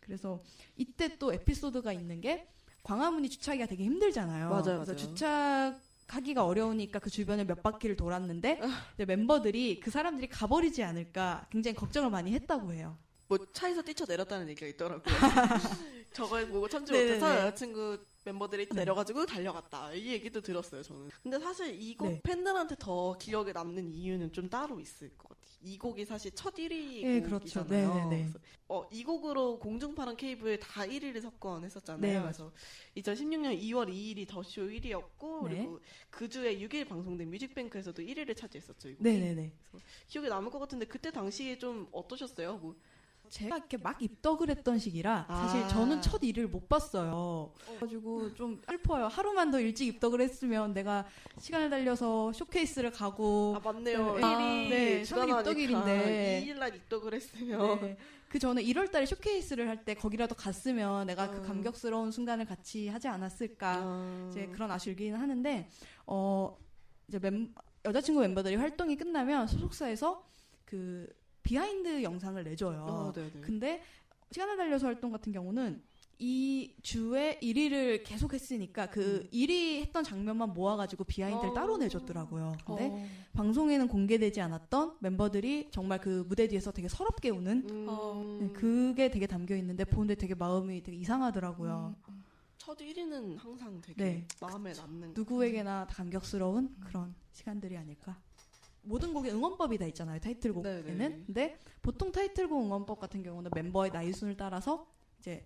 그래서 0.00 0.42
이때 0.76 1.16
또 1.18 1.32
에피소드가 1.32 1.92
있는 1.92 2.20
게 2.20 2.48
광화문이 2.82 3.28
주차하기가 3.28 3.66
되게 3.66 3.84
힘들잖아요. 3.84 4.48
맞아요, 4.48 4.62
그래서 4.64 4.92
맞아요. 4.92 4.96
주차 4.96 5.76
하기가 6.12 6.44
어려우니까 6.44 6.98
그 6.98 7.08
주변을 7.08 7.46
몇 7.46 7.62
바퀴를 7.62 7.96
돌았는데 7.96 8.60
이제 8.94 9.04
멤버들이 9.06 9.80
그 9.80 9.90
사람들이 9.90 10.28
가버리지 10.28 10.82
않을까 10.82 11.46
굉장히 11.50 11.74
걱정을 11.74 12.10
많이 12.10 12.32
했다고 12.32 12.72
해요. 12.74 12.98
뭐 13.28 13.38
차에서 13.52 13.80
뛰쳐 13.80 14.04
내렸다는 14.06 14.48
얘기가 14.50 14.66
있더라고요. 14.66 15.02
저걸 16.12 16.48
보고 16.48 16.68
참지. 16.68 16.92
못해서 16.92 17.34
여자친구 17.38 17.98
멤버들이 18.24 18.68
내려가지고 18.72 19.26
달려갔다 19.26 19.92
이 19.94 20.06
얘기도 20.08 20.40
들었어요 20.40 20.82
저는. 20.82 21.10
근데 21.22 21.38
사실 21.38 21.80
이곡 21.80 22.08
네. 22.08 22.20
팬들한테 22.22 22.76
더 22.78 23.16
기억에 23.18 23.52
남는 23.52 23.92
이유는 23.92 24.32
좀 24.32 24.48
따로 24.48 24.78
있을 24.78 25.10
것 25.16 25.28
같아요. 25.28 25.42
이 25.64 25.78
곡이 25.78 26.04
사실 26.04 26.32
첫 26.34 26.54
1위 26.54 27.02
예, 27.02 27.20
그렇죠. 27.20 27.38
곡이잖아요. 27.38 27.94
네네네. 27.94 28.22
그래서 28.22 28.38
어, 28.68 28.88
이 28.90 29.04
곡으로 29.04 29.58
공중파랑 29.58 30.16
케이블 30.16 30.58
다 30.58 30.82
1위를 30.82 31.20
석권했었잖아요. 31.20 32.12
네, 32.12 32.20
그래서 32.20 32.52
2016년 32.96 33.60
2월 33.60 33.88
2일이 33.88 34.26
더쇼 34.28 34.62
1위였고 34.62 35.48
네. 35.48 35.56
그리고 35.56 35.80
그 36.10 36.28
주에 36.28 36.58
6일 36.58 36.88
방송된 36.88 37.30
뮤직뱅크에서도 37.30 38.02
1위를 38.02 38.36
차지했었죠. 38.36 38.88
이 38.88 38.94
곡이. 38.94 39.08
네네네. 39.08 39.52
기억에 40.08 40.28
남을 40.28 40.50
것 40.50 40.58
같은데 40.58 40.86
그때 40.86 41.10
당시에 41.10 41.58
좀 41.58 41.88
어떠셨어요? 41.92 42.56
뭐 42.58 42.76
제가 43.32 43.56
이렇게 43.56 43.78
막 43.78 44.00
입덕을 44.00 44.50
했던 44.50 44.78
시기라 44.78 45.24
사실 45.26 45.62
아. 45.62 45.68
저는 45.68 46.02
첫 46.02 46.22
일을 46.22 46.48
못 46.48 46.68
봤어요. 46.68 47.50
그래가지고 47.66 48.34
좀 48.34 48.60
슬퍼요. 48.68 49.06
하루만 49.06 49.50
더 49.50 49.58
일찍 49.58 49.86
입덕을 49.88 50.20
했으면 50.20 50.74
내가 50.74 51.06
시간을 51.38 51.70
달려서 51.70 52.34
쇼케이스를 52.34 52.90
가고 52.90 53.56
아 53.56 53.60
맞네요. 53.72 54.16
네. 54.16 54.20
1일 54.20 54.24
아, 54.24 54.38
네, 54.68 55.02
주간 55.04 55.28
삼일 55.28 55.40
입덕일인데. 55.40 56.44
2일날 56.46 56.74
입덕을 56.76 57.14
했으면 57.14 57.80
네. 57.80 57.96
그 58.28 58.38
전에 58.38 58.62
1월달에 58.62 59.06
쇼케이스를 59.06 59.66
할 59.66 59.82
때 59.82 59.94
거기라도 59.94 60.34
갔으면 60.34 61.06
내가 61.06 61.30
그 61.30 61.38
음. 61.38 61.42
감격스러운 61.42 62.10
순간을 62.12 62.44
같이 62.44 62.88
하지 62.88 63.08
않았을까 63.08 63.76
아. 63.82 64.28
이제 64.30 64.46
그런 64.52 64.70
아쉬움이긴 64.70 65.14
하는데 65.14 65.68
어 66.06 66.54
이제 67.08 67.18
멤, 67.18 67.54
여자친구 67.86 68.20
멤버들이 68.20 68.56
활동이 68.56 68.96
끝나면 68.96 69.46
소속사에서 69.46 70.22
그 70.66 71.08
비하인드 71.42 72.02
영상을 72.02 72.42
내줘요. 72.42 72.86
어. 72.88 73.12
근데 73.40 73.82
시간을 74.30 74.56
달려서 74.56 74.86
활동 74.86 75.12
같은 75.12 75.32
경우는 75.32 75.82
이 76.18 76.72
주에 76.82 77.38
1위를 77.42 78.04
계속 78.04 78.32
했으니까 78.32 78.86
그 78.86 79.28
1위 79.32 79.80
했던 79.80 80.04
장면만 80.04 80.54
모아가지고 80.54 81.02
비하인드를 81.04 81.50
어. 81.50 81.52
따로 81.54 81.76
내줬더라고요. 81.78 82.56
근데 82.64 82.90
어. 82.92 83.06
방송에는 83.32 83.88
공개되지 83.88 84.40
않았던 84.40 84.98
멤버들이 85.00 85.70
정말 85.72 86.00
그 86.00 86.24
무대 86.28 86.46
뒤에서 86.46 86.70
되게 86.70 86.86
서럽게 86.86 87.30
우는 87.30 87.66
음, 87.68 87.86
어. 87.88 88.38
네, 88.40 88.52
그게 88.52 89.10
되게 89.10 89.26
담겨 89.26 89.56
있는데 89.56 89.84
보는데 89.84 90.14
되게 90.14 90.34
마음이 90.36 90.82
되게 90.84 90.96
이상하더라고요. 90.96 91.96
첫 92.56 92.78
1위는 92.78 93.36
항상 93.38 93.80
되게 93.80 94.04
네. 94.04 94.26
마음에 94.40 94.72
남는 94.72 95.14
누구에게나 95.14 95.88
다 95.88 95.94
감격스러운 95.96 96.76
그런 96.84 97.12
시간들이 97.32 97.76
아닐까. 97.76 98.16
모든 98.82 99.14
곡에 99.14 99.30
응원법이 99.30 99.78
다 99.78 99.86
있잖아요. 99.86 100.20
타이틀곡에는. 100.20 100.84
네네네. 100.84 101.22
근데 101.26 101.58
보통 101.80 102.12
타이틀곡 102.12 102.64
응원법 102.64 103.00
같은 103.00 103.22
경우는 103.22 103.50
멤버의 103.54 103.92
나이 103.92 104.12
순을 104.12 104.36
따라서 104.36 104.86
이제 105.18 105.44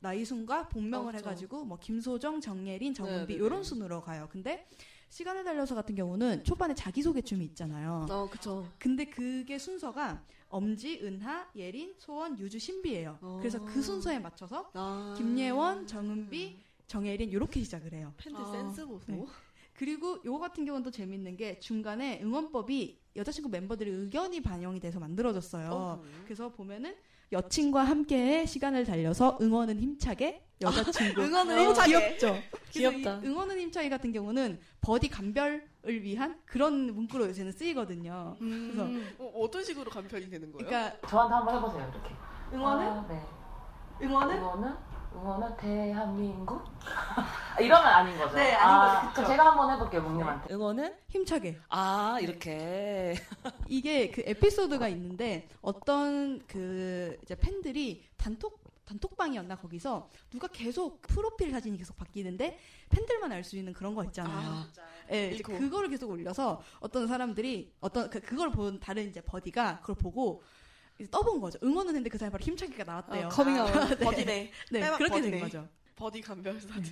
나이 0.00 0.24
순과 0.24 0.68
본명을 0.68 1.12
맞죠. 1.12 1.18
해가지고 1.18 1.64
뭐 1.64 1.78
김소정, 1.78 2.40
정예린, 2.40 2.94
정은비. 2.94 3.34
이런 3.34 3.62
순으로 3.64 4.02
가요. 4.02 4.28
근데 4.30 4.66
시간을 5.08 5.44
달려서 5.44 5.74
같은 5.74 5.94
경우는 5.94 6.44
초반에 6.44 6.74
자기소개 6.74 7.22
춤이 7.22 7.44
있잖아요. 7.46 8.06
어 8.10 8.28
그쵸 8.30 8.66
근데 8.78 9.04
그게 9.04 9.58
순서가 9.58 10.22
엄지, 10.48 11.00
은하, 11.02 11.48
예린, 11.56 11.94
소원, 11.98 12.38
유주, 12.38 12.58
신비예요. 12.58 13.18
어. 13.20 13.36
그래서 13.40 13.64
그 13.64 13.82
순서에 13.82 14.18
맞춰서 14.20 14.70
아. 14.74 15.14
김예원, 15.16 15.86
정은비, 15.86 16.60
정예린 16.86 17.30
이렇게 17.30 17.62
시작을 17.62 17.92
해요. 17.92 18.12
팬들 18.16 18.40
아. 18.40 18.52
센스 18.52 18.86
보소 18.86 19.12
네. 19.12 19.24
그리고 19.76 20.18
요거 20.24 20.38
같은 20.38 20.64
경우는 20.64 20.82
또 20.82 20.90
재밌는 20.90 21.36
게 21.36 21.58
중간에 21.60 22.20
응원법이 22.22 22.98
여자친구 23.14 23.50
멤버들의 23.50 23.92
의견이 23.92 24.40
반영이 24.42 24.80
돼서 24.80 24.98
만들어졌어요. 24.98 25.68
어, 25.70 26.02
그래서 26.24 26.48
보면은 26.50 26.94
여친과 27.32 27.82
함께의 27.82 28.46
시간을 28.46 28.84
달려서 28.84 29.38
응원은 29.40 29.80
힘차게 29.80 30.42
여자친구 30.62 31.20
응원은 31.22 31.56
너무 31.56 31.68
힘차게. 31.68 31.90
귀엽죠. 31.90 32.26
그래서 32.72 32.90
귀엽다. 32.90 33.18
이 33.18 33.26
응원은 33.26 33.58
힘차게 33.58 33.88
같은 33.90 34.12
경우는 34.12 34.58
버디 34.80 35.08
감별을 35.08 35.62
위한 35.86 36.40
그런 36.46 36.94
문구로 36.94 37.26
요새는 37.28 37.52
쓰이거든요. 37.52 38.36
음. 38.40 39.14
어, 39.18 39.32
어떤 39.40 39.62
식으로 39.62 39.90
간편이 39.90 40.30
되는 40.30 40.50
거예요? 40.52 40.66
그러니까 40.66 41.06
저한테 41.08 41.34
한번 41.34 41.56
해보세요 41.56 41.92
이렇게. 41.92 42.14
응원은 42.54 42.86
아, 42.86 43.06
네. 43.08 43.22
응원은 44.02 44.36
응원은 44.38 44.95
응원은 45.16 45.56
대한민국? 45.56 46.62
아, 46.86 47.58
이러면 47.60 47.86
아닌 47.86 48.18
거죠? 48.18 48.36
네, 48.36 48.52
아닌 48.54 49.08
아, 49.08 49.12
거죠. 49.12 49.26
제가 49.28 49.46
한번 49.46 49.72
해볼게요, 49.72 50.02
묵님한테. 50.02 50.52
응원은? 50.54 50.94
힘차게 51.08 51.58
아, 51.70 52.18
이렇게. 52.20 53.14
이게 53.66 54.10
그 54.10 54.22
에피소드가 54.26 54.88
있는데 54.88 55.48
어떤 55.62 56.40
그 56.46 57.16
이제 57.22 57.34
팬들이 57.34 58.04
단톡 58.16 58.64
단톡방이었나 58.84 59.56
거기서 59.56 60.08
누가 60.30 60.46
계속 60.46 61.02
프로필 61.02 61.50
사진이 61.50 61.76
계속 61.76 61.96
바뀌는데 61.96 62.56
팬들만 62.88 63.32
알 63.32 63.42
수 63.42 63.56
있는 63.56 63.72
그런 63.72 63.96
거 63.96 64.04
있잖아요. 64.04 64.48
아, 64.48 64.66
예, 65.12 65.32
이제. 65.32 65.42
그거를 65.42 65.88
계속 65.88 66.08
올려서 66.10 66.62
어떤 66.78 67.08
사람들이 67.08 67.72
어떤 67.80 68.08
그, 68.10 68.20
그걸 68.20 68.52
본 68.52 68.78
다른 68.78 69.08
이제 69.08 69.20
버디가 69.20 69.80
그걸 69.80 69.96
보고 69.96 70.42
이제 70.98 71.08
떠본 71.10 71.40
거죠. 71.40 71.58
응원은 71.62 71.88
했는데 71.90 72.08
그 72.10 72.18
사람이 72.18 72.32
바로 72.32 72.42
힘차게가 72.44 72.84
나왔대요. 72.84 73.26
어, 73.26 73.28
커밍아웃 73.28 73.70
네. 73.98 74.04
버디네 74.04 74.50
네, 74.72 74.80
그렇게 74.96 74.98
된 74.98 75.08
버디네. 75.10 75.40
거죠. 75.40 75.68
버디 75.96 76.22
사진 76.22 76.62
너무 76.68 76.82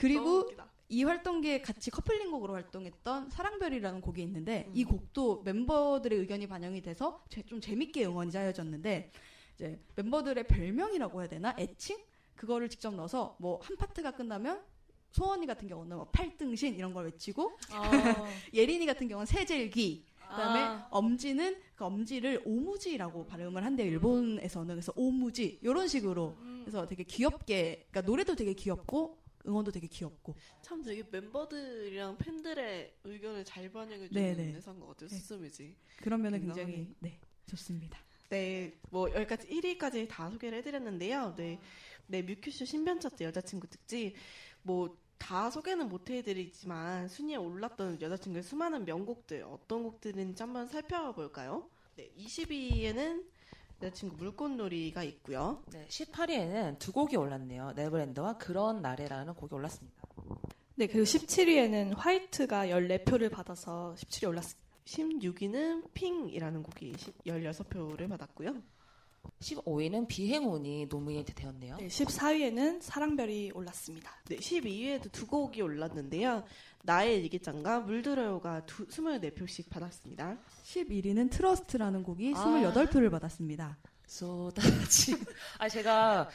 그리고. 0.00 0.50
이 0.90 1.02
활동기에 1.02 1.62
같이 1.62 1.90
커플링곡으로 1.90 2.52
활동했던 2.52 3.30
사랑별이라는 3.30 4.02
곡이 4.02 4.22
있는데 4.22 4.66
음. 4.68 4.72
이 4.76 4.84
곡도 4.84 5.42
멤버들의 5.42 6.18
의견이 6.18 6.46
반영이 6.46 6.82
돼서 6.82 7.24
제- 7.30 7.42
좀 7.42 7.58
재밌게 7.60 8.04
응원이 8.04 8.30
짜여졌는데 8.30 9.10
이제 9.54 9.80
멤버들의 9.96 10.46
별명이라고 10.46 11.20
해야 11.22 11.28
되나 11.28 11.56
애칭 11.58 11.98
그거를 12.36 12.68
직접 12.68 12.94
넣어서 12.94 13.34
뭐 13.40 13.58
한 13.62 13.76
파트가 13.78 14.10
끝나면 14.10 14.62
소원이 15.12 15.46
같은 15.46 15.66
경우는 15.68 15.96
뭐 15.96 16.06
팔등신 16.12 16.74
이런 16.74 16.92
걸 16.92 17.06
외치고 17.06 17.56
예린이 18.52 18.84
같은 18.84 19.08
경우는 19.08 19.24
세젤기 19.26 20.04
그다음에 20.28 20.60
아. 20.60 20.88
엄지는 20.90 21.60
그 21.74 21.84
엄지를 21.84 22.42
오무지라고 22.44 23.26
발음을 23.26 23.64
한대요 23.64 23.86
일본에서는 23.88 24.74
그래서 24.74 24.92
오무지 24.96 25.58
이런 25.62 25.88
식으로 25.88 26.36
그래서 26.60 26.86
되게 26.86 27.04
귀엽게 27.04 27.86
그러니까 27.90 28.00
노래도 28.02 28.34
되게 28.34 28.52
귀엽고 28.54 29.22
응원도 29.46 29.70
되게 29.70 29.86
귀엽고 29.86 30.34
참 30.62 30.82
되게 30.82 31.02
멤버들이랑 31.10 32.16
팬들의 32.16 32.94
의견을 33.04 33.44
잘 33.44 33.70
반영해주는. 33.70 34.54
회사인 34.54 34.80
것 34.80 34.88
같아요 34.88 35.08
네. 35.08 35.16
수스뮤직 35.16 35.76
그러면은 35.98 36.40
굉장히- 36.40 36.72
굉장히 36.72 36.94
네 37.00 37.20
좋습니다. 37.46 37.98
네, 38.30 38.72
뭐 38.90 39.10
여기까지 39.12 39.46
1위까지 39.48 40.08
다 40.08 40.30
소개를 40.30 40.58
해드렸는데요. 40.58 41.34
네, 41.36 41.60
네 42.06 42.22
뮤큐쇼 42.22 42.64
신변 42.64 42.98
차트 42.98 43.22
여자친구 43.22 43.66
특집 43.68 44.14
뭐 44.62 44.96
다 45.18 45.50
소개는 45.50 45.88
못 45.88 46.10
해드리지만 46.10 47.08
순위에 47.08 47.36
올랐던 47.36 48.00
여자친구의 48.00 48.42
수많은 48.42 48.84
명곡들 48.84 49.44
어떤 49.44 49.82
곡들인지 49.82 50.42
한번 50.42 50.66
살펴볼까요? 50.68 51.68
네, 51.96 52.10
22위에는 52.18 53.24
여자친구 53.82 54.16
물꽃놀이가 54.16 55.02
있고요. 55.04 55.62
네, 55.72 55.86
18위에는 55.88 56.78
두 56.78 56.92
곡이 56.92 57.16
올랐네요. 57.16 57.72
네버랜드와 57.72 58.38
그런 58.38 58.82
날에라는 58.82 59.34
곡이 59.34 59.54
올랐습니다. 59.54 60.02
네, 60.76 60.86
그리고 60.86 61.04
17위에는 61.04 61.96
화이트가 61.96 62.66
14표를 62.66 63.30
받아서 63.30 63.94
17위에 63.96 64.28
올랐습니다. 64.28 64.64
16위는 64.84 65.92
핑이라는 65.94 66.62
곡이 66.62 66.92
16표를 67.26 68.08
받았고요. 68.08 68.60
15위는 69.40 70.08
비행운이 70.08 70.86
노미네이트 70.86 71.34
되었네요. 71.34 71.76
네, 71.76 71.88
14위에는 71.88 72.80
사랑별이 72.80 73.52
올랐습니다. 73.54 74.10
네, 74.28 74.36
12위에도 74.36 75.10
두 75.12 75.26
곡이 75.26 75.60
올랐는데요. 75.62 76.44
나의 76.82 77.22
일기장과 77.22 77.80
물들어요가 77.80 78.64
두, 78.66 78.86
24표씩 78.86 79.70
받았습니다. 79.70 80.38
11위는 80.64 81.30
Trust라는 81.30 82.02
곡이 82.02 82.34
아. 82.36 82.44
28표를 82.44 83.10
받았습니다. 83.10 83.78
쏟아지. 84.06 85.16
아 85.58 85.68
제가 85.68 86.28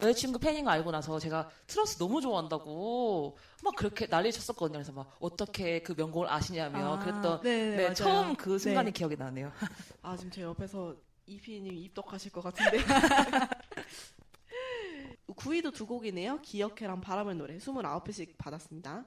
여자친구 0.00 0.38
팬인 0.38 0.64
거 0.64 0.70
알고 0.70 0.90
나서 0.90 1.18
제가 1.18 1.48
Trust 1.66 1.96
너무 1.98 2.20
좋아한다고 2.20 3.36
막 3.62 3.74
그렇게 3.76 4.06
난리 4.06 4.32
쳤었거든요. 4.32 4.78
그래서 4.78 4.92
막 4.92 5.16
어떻게 5.20 5.82
그 5.82 5.94
명곡을 5.96 6.28
아시냐며 6.28 6.98
그랬던 6.98 7.40
네, 7.42 7.70
네, 7.70 7.76
맞아요. 7.76 7.94
처음 7.94 8.36
그 8.36 8.58
순간이 8.58 8.86
네. 8.86 8.92
기억이 8.92 9.16
나네요. 9.16 9.50
아, 10.02 10.16
지금 10.16 10.30
제 10.30 10.42
옆에서 10.42 10.94
이피님 11.26 11.74
입덕하실 11.74 12.32
것 12.32 12.42
같은데. 12.42 12.78
9위도 15.28 15.74
두 15.74 15.86
곡이네요. 15.86 16.40
기억해랑 16.42 17.00
바람의 17.00 17.36
노래 17.36 17.56
29표씩 17.58 18.36
받았습니다. 18.38 19.04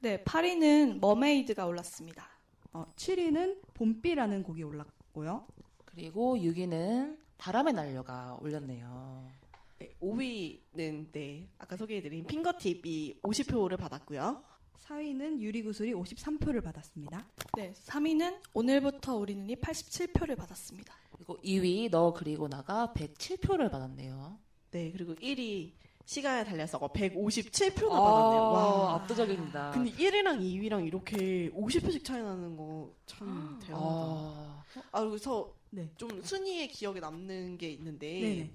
네, 0.00 0.22
8위는 0.22 1.00
머메이드가 1.00 1.66
올랐습니다. 1.66 2.28
어, 2.72 2.86
7위는 2.96 3.62
봄비라는 3.74 4.42
곡이 4.42 4.62
올랐고요. 4.62 5.46
그리고 5.84 6.36
6위는 6.36 7.18
바람의 7.38 7.72
날려가 7.72 8.36
올렸네요. 8.40 9.30
네, 9.78 9.94
5위는 10.00 11.12
네 11.12 11.48
아까 11.58 11.76
소개해드린 11.76 12.26
핑거팁이 12.26 13.20
50표를 13.22 13.78
받았고요. 13.78 14.42
4위는 14.84 15.40
유리구슬이 15.40 15.92
53표를 15.94 16.62
받았습니다. 16.62 17.26
네, 17.56 17.72
3위는 17.72 18.40
오늘부터 18.54 19.16
우리는 19.16 19.48
이 19.48 19.56
87표를 19.56 20.36
받았습니다. 20.36 20.94
그리고 21.12 21.36
2위 21.42 21.90
너 21.90 22.12
그리고 22.12 22.48
나가 22.48 22.92
107표를 22.94 23.70
받았네요. 23.70 24.38
네 24.70 24.92
그리고 24.92 25.14
1위 25.14 25.72
시간에 26.04 26.44
달려서 26.44 26.78
157표나 26.78 27.90
아, 27.92 28.00
받았네요. 28.00 28.40
와. 28.40 28.94
압도적입니다. 28.96 29.70
근데 29.72 29.90
1위랑 29.92 30.40
2위랑 30.40 30.86
이렇게 30.86 31.50
50표씩 31.50 32.04
차이 32.04 32.22
나는 32.22 32.56
거 32.56 32.94
참 33.06 33.58
대단하다. 33.60 33.86
아, 33.86 34.64
아 34.92 35.04
그래서 35.04 35.54
네. 35.70 35.90
좀 35.96 36.22
순위에 36.22 36.68
기억에 36.68 37.00
남는 37.00 37.58
게 37.58 37.70
있는데 37.70 38.20
네네. 38.20 38.50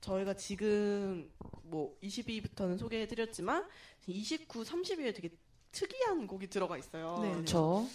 저희가 0.00 0.34
지금 0.34 1.30
뭐 1.62 1.96
20위부터는 2.02 2.78
소개해드렸지만 2.78 3.66
29, 4.06 4.62
30위에 4.62 5.14
되게 5.14 5.30
특이한 5.78 6.26
곡이 6.26 6.48
들어가 6.48 6.76
있어요. 6.76 7.18
네, 7.22 7.32
그렇죠. 7.32 7.86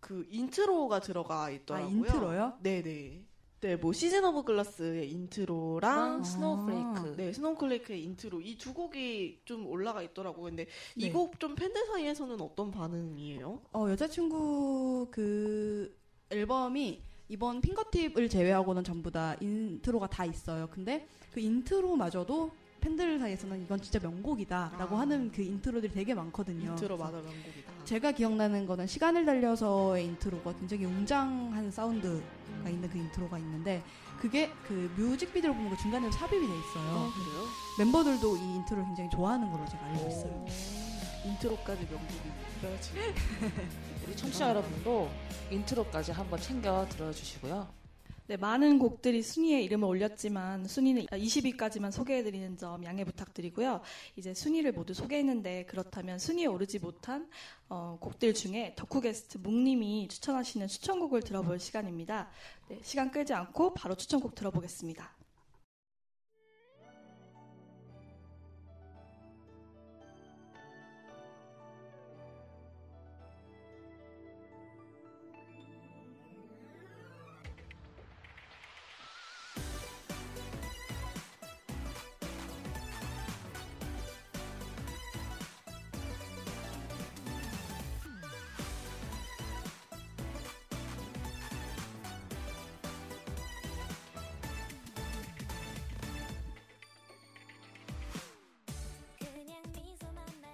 그 0.00 0.26
인트로가 0.30 1.00
들어가 1.00 1.44
아, 1.44 1.50
있더라고요. 1.50 1.90
인트로요? 1.90 2.58
네네. 2.62 3.24
네, 3.60 3.74
뭐 3.76 3.92
Season 3.92 4.24
of 4.24 4.44
Glass의 4.44 5.10
인트로랑 5.10 5.96
랑 5.96 6.22
Snowflake. 6.24 7.16
네, 7.16 7.32
Snowflake의 7.32 8.04
인트로 8.04 8.40
이 8.40 8.56
두 8.56 8.72
곡이 8.72 9.40
좀 9.44 9.66
올라가 9.66 10.00
있더라고요. 10.02 10.44
근데 10.44 10.66
이 10.96 11.06
네. 11.06 11.12
곡좀 11.12 11.54
팬들 11.56 11.86
사이에서는 11.86 12.40
어떤 12.40 12.70
반응이에요? 12.70 13.60
어, 13.72 13.86
여자친구 13.90 15.08
그 15.10 15.96
앨범이 16.30 17.02
이번 17.30 17.60
Fingertip을 17.60 18.28
제외하고는 18.28 18.84
전부 18.84 19.10
다 19.10 19.34
인트로가 19.40 20.06
다 20.08 20.24
있어요. 20.24 20.68
근데 20.70 21.06
그 21.32 21.40
인트로마저도 21.40 22.50
팬들 22.80 23.18
사이에서는 23.18 23.62
이건 23.62 23.80
진짜 23.80 23.98
명곡이다라고 24.00 24.96
아. 24.96 25.00
하는 25.00 25.30
그 25.32 25.42
인트로들이 25.42 25.92
되게 25.92 26.14
많거든요. 26.14 26.70
인트로 26.70 26.96
마다 26.96 27.18
명곡이다. 27.18 27.84
제가 27.84 28.12
기억나는 28.12 28.66
거는 28.66 28.86
시간을 28.86 29.24
달려서의 29.24 30.04
인트로가 30.06 30.54
굉장히 30.54 30.84
웅장한 30.84 31.70
사운드가 31.70 32.68
있는 32.68 32.88
그 32.88 32.98
인트로가 32.98 33.38
있는데 33.38 33.82
그게 34.20 34.50
그 34.66 34.92
뮤직비디오를 34.96 35.54
보면 35.54 35.70
그 35.70 35.76
중간에 35.80 36.10
삽입이 36.10 36.46
돼 36.46 36.52
있어요. 36.52 36.88
아, 36.90 37.12
그래요? 37.14 37.44
멤버들도 37.78 38.36
이 38.36 38.40
인트로를 38.56 38.84
굉장히 38.86 39.10
좋아하는 39.10 39.50
걸로 39.50 39.64
제가 39.66 39.84
알고 39.84 40.08
있어요. 40.08 40.32
오, 40.32 41.28
인트로까지 41.28 41.86
명곡이 41.90 42.32
지금 42.80 43.00
우리 44.06 44.16
청취자 44.16 44.48
여러분도 44.50 45.08
인트로까지 45.50 46.12
한번 46.12 46.40
챙겨 46.40 46.86
들어주시고요. 46.88 47.77
네, 48.28 48.36
많은 48.36 48.78
곡들이 48.78 49.22
순위에 49.22 49.62
이름을 49.62 49.88
올렸지만 49.88 50.66
순위는 50.66 51.06
20위까지만 51.06 51.90
소개해드리는 51.90 52.58
점 52.58 52.84
양해 52.84 53.02
부탁드리고요. 53.02 53.80
이제 54.16 54.34
순위를 54.34 54.72
모두 54.72 54.92
소개했는데 54.92 55.64
그렇다면 55.64 56.18
순위에 56.18 56.44
오르지 56.44 56.78
못한 56.78 57.26
어, 57.70 57.96
곡들 57.98 58.34
중에 58.34 58.74
덕후 58.76 59.00
게스트 59.00 59.38
묵님이 59.38 60.08
추천하시는 60.08 60.68
추천곡을 60.68 61.22
들어볼 61.22 61.58
시간입니다. 61.58 62.28
네, 62.68 62.78
시간 62.82 63.10
끌지 63.10 63.32
않고 63.32 63.72
바로 63.72 63.94
추천곡 63.94 64.34
들어보겠습니다. 64.34 65.17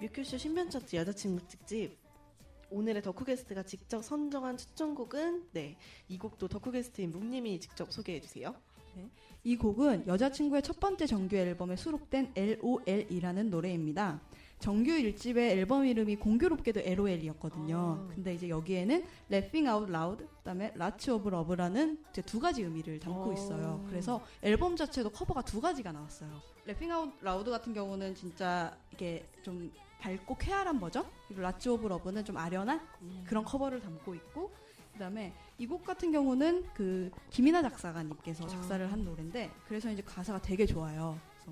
뮤큐쇼 0.05 0.37
신변 0.37 0.69
차트 0.69 0.95
여자친구 0.95 1.47
특집 1.47 1.97
오늘의 2.69 3.01
덕후 3.01 3.25
게스트가 3.25 3.63
직접 3.63 4.03
선정한 4.03 4.57
추천곡은 4.57 5.49
네 5.53 5.77
이 6.09 6.19
곡도 6.19 6.47
덕후 6.47 6.71
게스트인 6.71 7.11
묵님이 7.11 7.59
직접 7.59 7.91
소개해 7.91 8.21
주세요. 8.21 8.53
이 9.43 9.57
곡은 9.57 10.07
여자친구의 10.07 10.61
첫 10.61 10.79
번째 10.79 11.05
정규 11.07 11.35
앨범에 11.35 11.75
수록된 11.75 12.33
LOL이라는 12.35 13.49
노래입니다. 13.49 14.21
정규 14.59 14.91
1집의 14.91 15.37
앨범 15.37 15.85
이름이 15.85 16.15
공교롭게도 16.17 16.81
LOL이었거든요. 16.81 17.77
아. 17.77 18.13
근데 18.13 18.33
이제 18.33 18.47
여기에는 18.47 19.03
Laughing 19.29 19.67
Out 19.67 19.91
Loud, 19.91 20.25
그다음에 20.37 20.71
Lots 20.75 21.11
of 21.11 21.27
Love라는 21.27 22.03
두 22.25 22.39
가지 22.39 22.61
의미를 22.61 22.99
담고 22.99 23.31
어. 23.31 23.33
있어요. 23.33 23.83
그래서 23.89 24.23
앨범 24.41 24.75
자체도 24.75 25.09
커버가 25.09 25.41
두 25.41 25.59
가지가 25.59 25.91
나왔어요. 25.91 26.29
Laughing 26.65 26.93
Out 26.93 27.25
Loud 27.25 27.49
같은 27.49 27.73
경우는 27.73 28.15
진짜 28.15 28.75
이게 28.93 29.27
좀 29.43 29.71
밝고 29.99 30.35
쾌활한 30.37 30.79
버전, 30.79 31.05
그리고 31.27 31.41
Lots 31.41 31.69
of 31.69 31.85
Love는 31.85 32.23
좀 32.25 32.37
아련한 32.37 32.79
그런 33.25 33.43
커버를 33.43 33.81
담고 33.81 34.13
있고 34.15 34.51
그다음에 34.93 35.33
이 35.57 35.65
곡 35.67 35.83
같은 35.83 36.11
경우는 36.11 36.65
그 36.73 37.11
김이나 37.29 37.61
작사가님께서 37.61 38.47
작사를 38.47 38.91
한 38.91 39.03
노래인데 39.03 39.51
그래서 39.67 39.89
이제 39.91 40.01
가사가 40.01 40.41
되게 40.41 40.65
좋아요. 40.65 41.19
그래서 41.43 41.51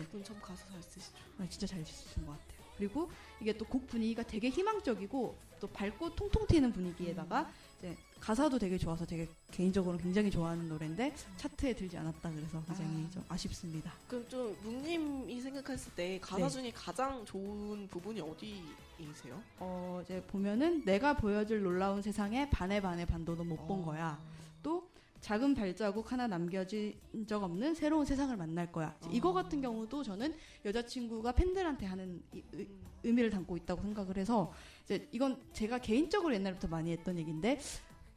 뭐 0.00 0.04
그분 0.06 0.24
참 0.24 0.40
가사 0.40 0.66
잘 0.68 0.82
쓰시죠. 0.82 1.16
아, 1.38 1.46
진짜 1.48 1.66
잘 1.66 1.84
쓰신 1.84 2.26
것 2.26 2.32
같아요. 2.32 2.55
그리고 2.78 3.10
이게 3.40 3.56
또 3.56 3.64
곡 3.66 3.86
분위기가 3.88 4.22
되게 4.22 4.48
희망적이고 4.48 5.36
또 5.60 5.66
밝고 5.68 6.14
통통 6.14 6.46
튀는 6.46 6.72
분위기에다가 6.72 7.50
이제 7.78 7.96
가사도 8.20 8.58
되게 8.58 8.78
좋아서 8.78 9.04
되게 9.04 9.28
개인적으로 9.50 9.96
굉장히 9.98 10.30
좋아하는 10.30 10.68
노래인데 10.68 11.14
차트에 11.36 11.74
들지 11.74 11.96
않았다 11.98 12.30
그래서 12.30 12.62
굉장히 12.64 13.04
아. 13.06 13.10
좀 13.10 13.24
아쉽습니다. 13.28 13.92
그럼 14.08 14.26
좀 14.28 14.56
묵님이 14.62 15.40
생각했을 15.40 15.92
때 15.94 16.18
가사 16.20 16.44
네. 16.46 16.50
중에 16.50 16.72
가장 16.72 17.24
좋은 17.24 17.86
부분이 17.88 18.20
어디이세요? 18.20 19.42
어 19.58 20.00
이제 20.04 20.22
보면은 20.28 20.84
내가 20.84 21.14
보여줄 21.16 21.62
놀라운 21.62 22.00
세상에 22.02 22.48
반의 22.50 22.80
반의 22.80 23.06
반도도 23.06 23.44
못본 23.44 23.80
어. 23.80 23.84
거야. 23.84 24.18
또 24.62 24.88
작은 25.20 25.54
발자국 25.54 26.12
하나 26.12 26.26
남겨진 26.26 26.94
적 27.26 27.42
없는 27.42 27.74
새로운 27.74 28.04
세상을 28.04 28.36
만날 28.36 28.70
거야. 28.70 28.94
이제 29.00 29.10
이거 29.12 29.30
어. 29.30 29.32
같은 29.32 29.60
경우도 29.60 30.02
저는 30.02 30.34
여자친구가 30.64 31.32
팬들한테 31.32 31.86
하는 31.86 32.22
이- 32.32 32.42
의- 32.52 32.66
음. 32.66 32.86
의미를 33.02 33.30
담고 33.30 33.56
있다고 33.56 33.82
생각을 33.82 34.16
해서 34.16 34.52
이제 34.84 35.08
이건 35.12 35.40
제가 35.52 35.78
개인적으로 35.78 36.34
옛날부터 36.34 36.68
많이 36.68 36.90
했던 36.92 37.18
얘기인데 37.18 37.60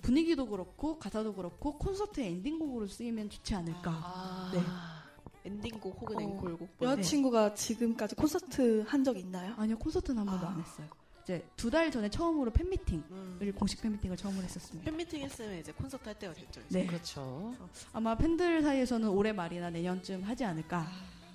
분위기도 0.02 0.48
그렇고 0.48 0.98
가사도 0.98 1.34
그렇고 1.34 1.78
콘서트 1.78 2.22
엔딩곡으로 2.22 2.88
쓰이면 2.88 3.30
좋지 3.30 3.54
않을까. 3.56 3.92
아, 3.92 4.52
네. 4.54 4.62
엔딩곡 5.46 6.02
혹은 6.02 6.18
어, 6.18 6.22
앵콜곡. 6.22 6.70
뭐 6.80 6.88
여자친구가 6.90 7.54
지금까지 7.54 8.16
콘서트 8.16 8.84
한 8.88 9.04
적 9.04 9.18
있나요? 9.18 9.54
아니요 9.58 9.78
콘서트는 9.78 10.20
한 10.20 10.26
번도 10.26 10.48
아. 10.48 10.50
안 10.52 10.60
했어요. 10.62 10.88
이제 11.30 11.46
두 11.56 11.70
달 11.70 11.92
전에 11.92 12.10
처음으로 12.10 12.50
팬미팅을 12.50 13.04
음. 13.12 13.54
공식 13.56 13.80
팬미팅을 13.84 14.18
처음으로 14.18 14.44
했었습니다. 14.44 14.90
팬미팅 14.90 15.22
했으면 15.22 15.60
이제 15.60 15.72
콘서트 15.72 16.04
할 16.06 16.18
때가 16.18 16.34
됐죠. 16.34 16.60
이제. 16.62 16.80
네. 16.80 16.88
그렇죠. 16.88 17.54
아마 17.94 18.16
팬들 18.18 18.64
사이에서는 18.64 19.08
올해 19.10 19.32
말이나 19.32 19.70
내년쯤 19.70 20.24
하지 20.24 20.44
않을까 20.44 20.88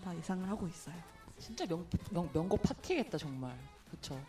다 0.02 0.16
예상을 0.16 0.48
하고 0.48 0.66
있어요. 0.66 0.96
진짜 1.38 1.64
명, 1.66 1.86
명, 2.10 2.28
명곡 2.32 2.60
파티겠다 2.62 3.18
정말. 3.18 3.56
그렇죠. 3.88 4.20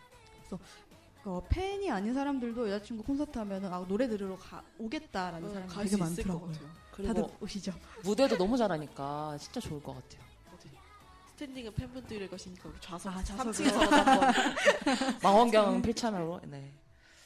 어, 1.24 1.42
팬이 1.48 1.90
아닌 1.90 2.14
사람들도 2.14 2.70
여자친구 2.70 3.02
콘서트 3.02 3.36
하면은 3.38 3.72
아, 3.72 3.84
노래 3.88 4.06
들으러 4.06 4.36
가, 4.36 4.62
오겠다라는 4.78 5.48
어, 5.48 5.52
사람이 5.52 5.72
갈 5.72 5.84
되게 5.84 5.96
수 5.96 6.12
있을 6.12 6.24
것 6.28 6.46
많더라고요. 6.46 7.06
다들 7.08 7.24
오시죠. 7.40 7.72
무대도 8.04 8.36
너무 8.38 8.56
잘하니까 8.56 9.36
진짜 9.40 9.58
좋을 9.58 9.82
것 9.82 9.94
같아요. 9.94 10.25
스탠딩은 11.36 11.74
팬분들일 11.74 12.30
것이니까 12.30 12.68
우리 12.70 12.80
좌석 12.80 13.14
아, 13.14 13.22
좌석으로. 13.22 13.52
3층에서 13.52 13.90
한번 13.90 14.32
망원경 15.22 15.82
필참으로. 15.82 16.40
네. 16.46 16.72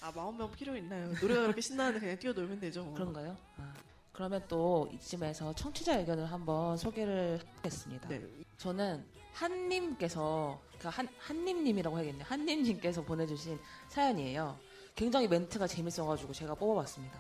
아 0.00 0.10
마흔명 0.12 0.50
필요 0.50 0.76
있나요? 0.76 1.12
노래가 1.20 1.42
그렇게 1.42 1.60
신나는데 1.60 2.00
그냥 2.00 2.18
뛰어놀면 2.18 2.58
되죠. 2.58 2.92
그런가요? 2.94 3.36
아, 3.58 3.72
그러면 4.12 4.42
또 4.48 4.90
이쯤에서 4.94 5.54
청취자 5.54 5.98
의견을 6.00 6.26
한번 6.26 6.76
소개를 6.76 7.40
하겠습니다. 7.58 8.08
네. 8.08 8.20
저는 8.58 9.04
한님께서 9.32 10.58
그러니까 10.70 10.90
한 10.90 11.08
한님님이라고 11.20 11.96
해야겠네요. 11.98 12.24
한님님께서 12.26 13.02
보내주신 13.02 13.60
사연이에요. 13.90 14.58
굉장히 14.96 15.28
멘트가 15.28 15.68
재밌어가지고 15.68 16.32
제가 16.32 16.54
뽑아봤습니다. 16.56 17.16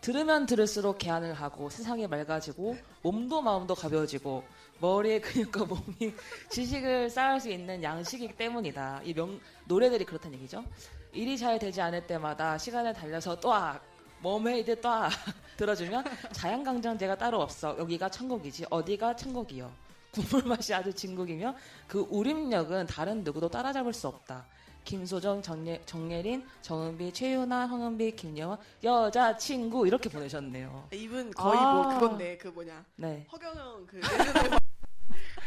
들으면 0.00 0.46
들을수록 0.46 0.98
개안을 0.98 1.34
하고 1.34 1.70
세상이 1.70 2.06
맑아지고 2.06 2.76
몸도 3.02 3.42
마음도 3.42 3.74
가벼워지고 3.74 4.44
머리에 4.80 5.20
근육과 5.20 5.64
몸이 5.64 6.14
지식을 6.50 7.10
쌓을 7.10 7.40
수 7.40 7.50
있는 7.50 7.82
양식이기 7.82 8.36
때문이다. 8.36 9.02
이 9.04 9.14
명, 9.14 9.40
노래들이 9.66 10.04
그렇다는 10.04 10.38
얘기죠. 10.38 10.64
일이 11.12 11.36
잘 11.36 11.58
되지 11.58 11.80
않을 11.80 12.06
때마다 12.06 12.58
시간을 12.58 12.92
달려서 12.92 13.40
딱 13.40 13.82
Mermaid 14.22 14.80
딱 14.80 15.10
들어주면 15.56 16.04
자연강장제가 16.32 17.16
따로 17.16 17.40
없어. 17.40 17.76
여기가 17.78 18.08
천국이지 18.08 18.66
어디가 18.70 19.16
천국이요. 19.16 19.70
국물 20.10 20.44
맛이 20.44 20.72
아주 20.74 20.92
진국이며 20.92 21.54
그 21.86 22.06
우림력은 22.10 22.86
다른 22.86 23.22
누구도 23.24 23.48
따라잡을 23.48 23.92
수 23.92 24.08
없다. 24.08 24.46
김소정, 24.84 25.42
정예, 25.42 25.82
정예린, 25.84 26.46
정은비, 26.62 27.12
최윤아, 27.12 27.66
황은비, 27.66 28.16
김예원 28.16 28.56
여자친구 28.82 29.86
이렇게 29.86 30.08
보내셨네요. 30.08 30.88
이분 30.92 31.30
거의 31.32 31.58
아. 31.58 31.74
뭐 31.74 31.88
그건데 31.88 32.38
그 32.38 32.48
뭐냐 32.48 32.84
네. 32.96 33.26
허경영 33.30 33.86
그 33.86 34.00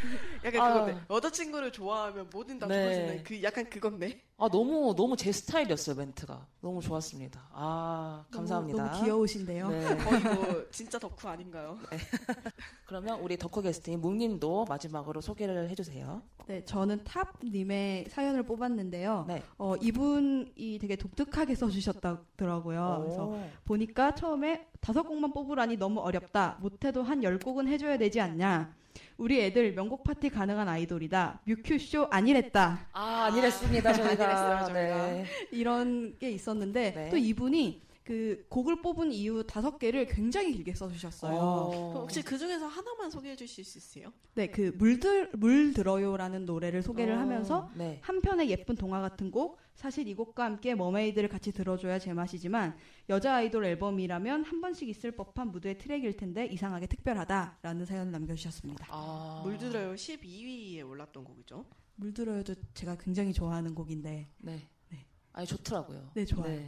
약간 0.44 0.60
아. 0.60 0.72
그건데 0.74 1.00
여자친구를 1.10 1.72
좋아하면 1.72 2.28
뭐든 2.32 2.58
다 2.58 2.66
네. 2.66 2.82
좋아진다 2.84 3.22
그 3.28 3.42
약간 3.42 3.68
그건데 3.70 4.20
아 4.38 4.48
너무 4.50 4.94
너무 4.96 5.16
제 5.16 5.30
스타일이었어요 5.30 5.94
멘트가 5.96 6.46
너무 6.60 6.80
좋았습니다. 6.80 7.48
아 7.52 8.24
감사합니다. 8.30 8.76
너무, 8.82 8.90
너무 8.92 9.04
귀여우신데요. 9.04 9.68
네. 9.68 9.96
거의 9.98 10.20
뭐 10.34 10.64
진짜 10.70 10.98
덕후 10.98 11.28
아닌가요? 11.28 11.78
그러면 12.86 13.20
우리 13.20 13.36
덕후 13.36 13.62
게스트인 13.62 14.00
묵님도 14.00 14.66
마지막으로 14.68 15.20
소개를 15.20 15.70
해주세요. 15.70 16.22
네, 16.46 16.64
저는 16.64 17.04
탑님의 17.04 18.06
사연을 18.10 18.42
뽑았는데요. 18.42 19.26
네. 19.28 19.42
어, 19.58 19.76
이분이 19.76 20.78
되게 20.80 20.96
독특하게 20.96 21.54
써주셨더라고요. 21.54 23.02
그래서 23.04 23.26
오. 23.26 23.48
보니까 23.64 24.14
처음에 24.14 24.66
다섯 24.80 25.04
곡만 25.04 25.32
뽑으라니 25.32 25.76
너무 25.76 26.00
어렵다. 26.00 26.58
못해도 26.60 27.02
한 27.04 27.22
열 27.22 27.38
곡은 27.38 27.68
해줘야 27.68 27.96
되지 27.98 28.20
않냐. 28.20 28.74
우리 29.16 29.40
애들 29.40 29.74
명곡 29.74 30.04
파티 30.04 30.28
가능한 30.30 30.68
아이돌이다. 30.68 31.40
뮤큐쇼 31.44 32.08
아니랬다. 32.10 32.88
아 32.92 33.24
아니랬습니다 33.24 33.92
저희가. 33.92 34.24
아니랬어요, 34.24 34.74
저희가. 34.74 35.06
네. 35.12 35.26
이런 35.50 36.18
게 36.18 36.30
있었는데 36.30 36.92
네. 36.92 37.10
또 37.10 37.16
이분이 37.16 37.82
그 38.04 38.44
곡을 38.48 38.82
뽑은 38.82 39.12
이유 39.12 39.44
다섯 39.46 39.78
개를 39.78 40.06
굉장히 40.06 40.52
길게 40.52 40.74
써주셨어요. 40.74 41.36
어. 41.36 42.00
혹시 42.00 42.20
그 42.22 42.36
중에서 42.36 42.66
하나만 42.66 43.10
소개해 43.10 43.36
주실 43.36 43.64
수 43.64 43.78
있어요? 43.78 44.12
네, 44.34 44.48
그 44.48 44.72
물들 44.76 45.30
물 45.34 45.72
들어요라는 45.72 46.44
노래를 46.44 46.82
소개를 46.82 47.14
어. 47.14 47.18
하면서 47.18 47.70
네. 47.76 48.00
한 48.02 48.20
편의 48.20 48.50
예쁜 48.50 48.74
동화 48.74 49.00
같은 49.00 49.30
곡 49.30 49.58
사실 49.76 50.08
이 50.08 50.14
곡과 50.14 50.44
함께 50.44 50.74
Mermaid를 50.74 51.28
같이 51.28 51.52
들어줘야 51.52 51.98
제맛이지만 52.00 52.76
여자 53.08 53.34
아이돌 53.36 53.64
앨범이라면 53.64 54.44
한 54.44 54.60
번씩 54.60 54.88
있을 54.88 55.12
법한 55.12 55.50
무드의 55.50 55.78
트랙일 55.78 56.16
텐데 56.16 56.46
이상하게 56.46 56.86
특별하다라는 56.86 57.84
사연을 57.84 58.12
남겨주셨습니다. 58.12 58.86
아. 58.90 59.42
물들어요 59.44 59.94
12위에 59.94 60.88
올랐던 60.88 61.24
곡이죠. 61.24 61.64
물들어요도 61.96 62.54
제가 62.74 62.96
굉장히 62.96 63.32
좋아하는 63.32 63.74
곡인데 63.74 64.28
네. 64.38 64.68
네. 64.88 65.06
아니 65.32 65.46
좋더라고요. 65.46 66.10
네 66.14 66.24
좋아요. 66.24 66.60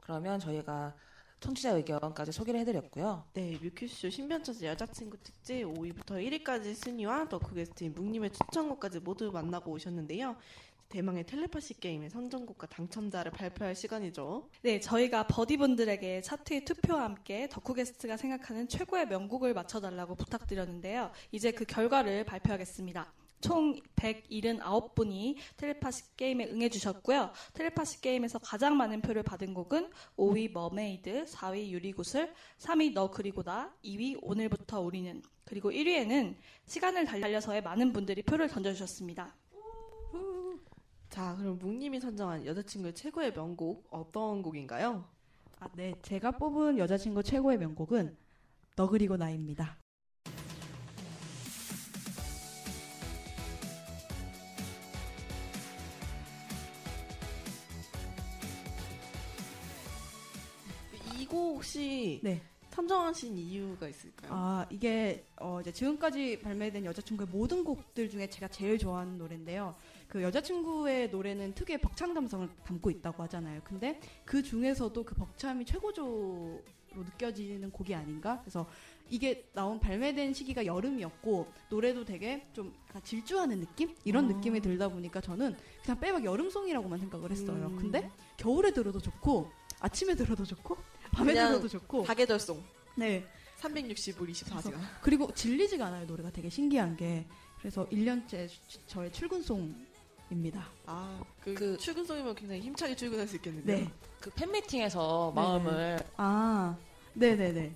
그러면 0.00 0.38
저희가 0.40 0.94
청취자 1.42 1.70
의견까지 1.70 2.30
소개를 2.30 2.60
해드렸고요. 2.60 3.24
네, 3.32 3.58
뮤큐쇼 3.60 4.10
신변처제 4.10 4.68
여자친구 4.68 5.16
특집 5.18 5.64
5위부터 5.64 6.44
1위까지 6.44 6.72
순위와 6.74 7.28
덕후 7.28 7.54
게스트인 7.54 7.94
묵님의 7.94 8.30
추천곡까지 8.30 9.00
모두 9.00 9.30
만나고 9.32 9.72
오셨는데요. 9.72 10.36
대망의 10.92 11.24
텔레파시 11.24 11.80
게임의 11.80 12.10
선정곡과 12.10 12.66
당첨자를 12.66 13.32
발표할 13.32 13.74
시간이죠. 13.74 14.50
네, 14.60 14.78
저희가 14.78 15.26
버디분들에게 15.26 16.20
차트의 16.20 16.66
투표와 16.66 17.04
함께 17.04 17.48
덕후 17.48 17.72
게스트가 17.72 18.18
생각하는 18.18 18.68
최고의 18.68 19.08
명곡을 19.08 19.54
맞춰달라고 19.54 20.14
부탁드렸는데요. 20.14 21.10
이제 21.32 21.50
그 21.50 21.64
결과를 21.64 22.24
발표하겠습니다. 22.24 23.10
총 23.40 23.74
179분이 23.96 25.36
텔레파시 25.56 26.14
게임에 26.16 26.44
응해주셨고요. 26.48 27.32
텔레파시 27.54 28.02
게임에서 28.02 28.38
가장 28.38 28.76
많은 28.76 29.00
표를 29.00 29.22
받은 29.22 29.54
곡은 29.54 29.90
5위 30.16 30.52
Mermaid, 30.52 31.24
4위 31.24 31.70
유리구슬, 31.70 32.34
3위 32.58 32.92
너 32.92 33.10
그리고 33.10 33.42
나, 33.42 33.74
2위 33.82 34.18
오늘부터 34.20 34.82
우리는, 34.82 35.22
그리고 35.46 35.72
1위에는 35.72 36.36
시간을 36.66 37.06
달려서에 37.06 37.62
많은 37.62 37.94
분들이 37.94 38.22
표를 38.22 38.46
던져주셨습니다. 38.48 39.34
자, 41.12 41.36
그럼 41.36 41.58
묵님이 41.58 42.00
선정한 42.00 42.46
여자친구의 42.46 42.94
최고의 42.94 43.34
명곡 43.34 43.86
어떤 43.90 44.40
곡인가요? 44.40 45.04
아, 45.60 45.68
네, 45.74 45.94
제가 46.00 46.30
뽑은 46.30 46.78
여자친구 46.78 47.22
최고의 47.22 47.58
명곡은 47.58 48.16
너 48.76 48.88
그리고 48.88 49.18
나입니다. 49.18 49.76
이곡 61.18 61.56
혹시 61.56 62.20
네. 62.22 62.40
선정하신 62.70 63.36
이유가 63.36 63.86
있을까요? 63.86 64.30
아, 64.32 64.66
이게 64.70 65.26
어, 65.36 65.60
이제 65.60 65.70
지금까지 65.70 66.40
발매된 66.40 66.86
여자친구의 66.86 67.28
모든 67.30 67.64
곡들 67.64 68.08
중에 68.08 68.30
제가 68.30 68.48
제일 68.48 68.78
좋아하는 68.78 69.18
노래인데요. 69.18 69.76
그 70.12 70.22
여자친구의 70.22 71.08
노래는 71.08 71.54
특유의 71.54 71.78
벅찬 71.78 72.12
감성을 72.12 72.46
담고 72.66 72.90
있다고 72.90 73.22
하잖아요. 73.22 73.62
근데 73.64 73.98
그 74.26 74.42
중에서도 74.42 75.02
그 75.04 75.14
벅참이 75.14 75.64
최고조로 75.64 76.62
느껴지는 76.94 77.70
곡이 77.70 77.94
아닌가? 77.94 78.38
그래서 78.42 78.68
이게 79.08 79.48
나온 79.54 79.80
발매된 79.80 80.34
시기가 80.34 80.66
여름이었고 80.66 81.50
노래도 81.70 82.04
되게 82.04 82.46
좀 82.52 82.74
약간 82.90 83.02
질주하는 83.02 83.60
느낌? 83.60 83.96
이런 84.04 84.26
아. 84.26 84.34
느낌이 84.34 84.60
들다 84.60 84.88
보니까 84.88 85.22
저는 85.22 85.56
그냥 85.82 85.98
빼박 85.98 86.26
여름송이라고만 86.26 86.98
생각을 86.98 87.30
했어요. 87.30 87.68
음. 87.68 87.76
근데 87.78 88.10
겨울에 88.36 88.70
들어도 88.70 89.00
좋고 89.00 89.50
아침에 89.80 90.14
들어도 90.14 90.44
좋고 90.44 90.76
밤에 91.10 91.32
들어도 91.32 91.66
좋고 91.66 92.02
다계절송 92.02 92.62
네. 92.96 93.26
365일 93.60 94.32
24시간. 94.32 94.74
그리고 95.00 95.32
질리지가 95.32 95.86
않아요 95.86 96.04
노래가 96.04 96.30
되게 96.30 96.50
신기한 96.50 96.98
게 96.98 97.26
그래서 97.60 97.88
1년째 97.88 98.50
저의 98.88 99.10
출근송 99.10 99.91
입니다. 100.32 100.66
아, 100.86 101.22
그, 101.42 101.54
그- 101.54 101.76
출근송이면 101.78 102.34
굉장히 102.34 102.60
힘차게 102.62 102.96
출근할 102.96 103.28
수 103.28 103.36
있겠는데요. 103.36 103.76
네. 103.84 103.90
그 104.20 104.30
팬미팅에서 104.30 105.32
네. 105.34 105.40
마음을 105.40 105.98
아, 106.16 106.76
네 107.14 107.36
네 107.36 107.52
네. 107.52 107.72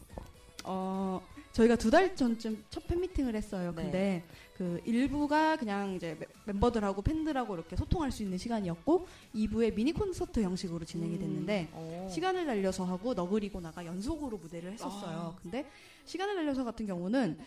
어 0.64 1.20
저희가 1.52 1.76
두 1.76 1.90
달 1.90 2.14
전쯤 2.16 2.64
첫 2.70 2.86
팬미팅을 2.86 3.34
했어요. 3.34 3.72
네. 3.76 3.82
근데 3.82 4.24
그 4.56 4.80
1부가 4.86 5.58
그냥 5.58 5.94
이제 5.94 6.16
멤- 6.18 6.28
멤버들하고 6.46 7.02
팬들하고 7.02 7.54
이렇게 7.54 7.76
소통할 7.76 8.10
수 8.12 8.22
있는 8.22 8.36
시간이었고 8.38 9.06
2부에 9.34 9.74
미니 9.74 9.92
콘서트 9.92 10.40
형식으로 10.42 10.84
진행이 10.84 11.14
음. 11.14 11.18
됐는데 11.20 11.68
어. 11.72 12.08
시간을 12.10 12.46
달려서 12.46 12.84
하고 12.84 13.14
너그리고 13.14 13.60
나가 13.60 13.84
연속으로 13.84 14.36
무대를 14.38 14.72
했었어요. 14.72 15.34
아. 15.36 15.40
근데 15.42 15.66
시간을 16.04 16.34
달려서 16.36 16.64
같은 16.64 16.86
경우는 16.86 17.38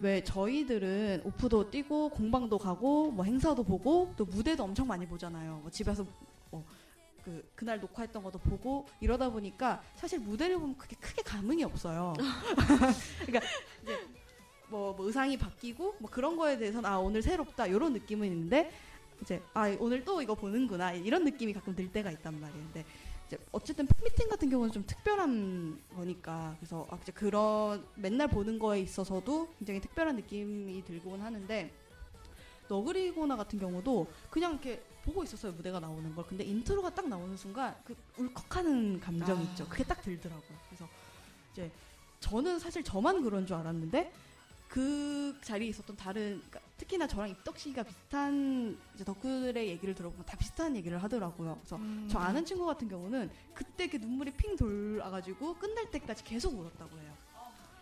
왜 0.00 0.22
저희들은 0.22 1.22
오프도 1.24 1.70
뛰고 1.70 2.10
공방도 2.10 2.58
가고 2.58 3.10
뭐 3.10 3.24
행사도 3.24 3.64
보고 3.64 4.12
또 4.16 4.24
무대도 4.24 4.62
엄청 4.62 4.86
많이 4.86 5.06
보잖아요. 5.06 5.60
뭐 5.62 5.70
집에서 5.70 6.06
뭐 6.50 6.64
그 7.28 7.46
그날 7.54 7.78
녹화했던 7.78 8.22
것도 8.22 8.38
보고 8.38 8.86
이러다 9.02 9.28
보니까 9.28 9.82
사실 9.96 10.18
무대를 10.18 10.58
보면 10.58 10.78
그게 10.78 10.96
크게 10.96 11.22
감흥이 11.22 11.62
없어요. 11.62 12.14
그러니까 13.26 13.46
이제 13.82 13.98
뭐, 14.70 14.94
뭐 14.94 15.06
의상이 15.06 15.36
바뀌고 15.36 15.96
뭐 15.98 16.10
그런 16.10 16.38
거에 16.38 16.56
대해서는 16.56 16.88
아 16.88 16.98
오늘 16.98 17.20
새롭다 17.20 17.66
이런 17.66 17.92
느낌은 17.92 18.26
있는데 18.28 18.70
이제 19.20 19.42
아 19.52 19.68
오늘 19.78 20.06
또 20.06 20.22
이거 20.22 20.34
보는구나 20.34 20.92
이런 20.92 21.22
느낌이 21.24 21.52
가끔 21.52 21.76
들 21.76 21.92
때가 21.92 22.10
있단 22.12 22.40
말이에요. 22.40 22.64
근데 22.72 22.84
어쨌든 23.52 23.86
팬미팅 23.86 24.28
같은 24.28 24.48
경우는 24.48 24.72
좀 24.72 24.84
특별한 24.86 25.80
거니까. 25.96 26.56
그래서 26.58 26.86
아, 26.90 26.98
이제 27.02 27.12
그런 27.12 27.86
맨날 27.96 28.28
보는 28.28 28.58
거에 28.58 28.80
있어서도 28.80 29.54
굉장히 29.58 29.80
특별한 29.80 30.16
느낌이 30.16 30.84
들곤 30.84 31.20
하는데 31.20 31.72
너그리고나 32.68 33.36
같은 33.36 33.58
경우도 33.58 34.06
그냥 34.30 34.52
이렇게 34.52 34.82
보고 35.04 35.24
있었어요 35.24 35.52
무대가 35.52 35.80
나오는 35.80 36.14
걸. 36.14 36.26
근데 36.26 36.44
인트로가 36.44 36.94
딱 36.94 37.08
나오는 37.08 37.36
순간 37.36 37.74
그 37.84 37.94
울컥하는 38.16 39.00
감정 39.00 39.38
아. 39.38 39.42
있죠. 39.42 39.66
그게 39.68 39.84
딱 39.84 40.00
들더라고요. 40.02 40.58
그래서 40.68 40.88
이제 41.52 41.70
저는 42.20 42.58
사실 42.58 42.82
저만 42.82 43.22
그런 43.22 43.46
줄 43.46 43.56
알았는데 43.56 44.12
그 44.68 45.36
자리에 45.42 45.68
있었던 45.68 45.96
다른 45.96 46.42
그러니까 46.48 46.60
특히나 46.76 47.06
저랑 47.06 47.30
입덕 47.30 47.58
씨가 47.58 47.82
비슷한 47.82 48.78
이제 48.94 49.02
덕후들의 49.02 49.66
얘기를 49.66 49.94
들어보면 49.94 50.26
다 50.26 50.36
비슷한 50.36 50.76
얘기를 50.76 51.02
하더라고요 51.02 51.56
그래서 51.60 51.76
음. 51.76 52.06
저 52.10 52.18
아는 52.18 52.44
친구 52.44 52.66
같은 52.66 52.88
경우는 52.88 53.30
그때 53.54 53.88
그 53.88 53.96
눈물이 53.96 54.32
핑 54.32 54.56
돌아가지고 54.56 55.54
끝날 55.54 55.90
때까지 55.90 56.22
계속 56.22 56.54
울었다고 56.58 56.98
해요. 56.98 57.12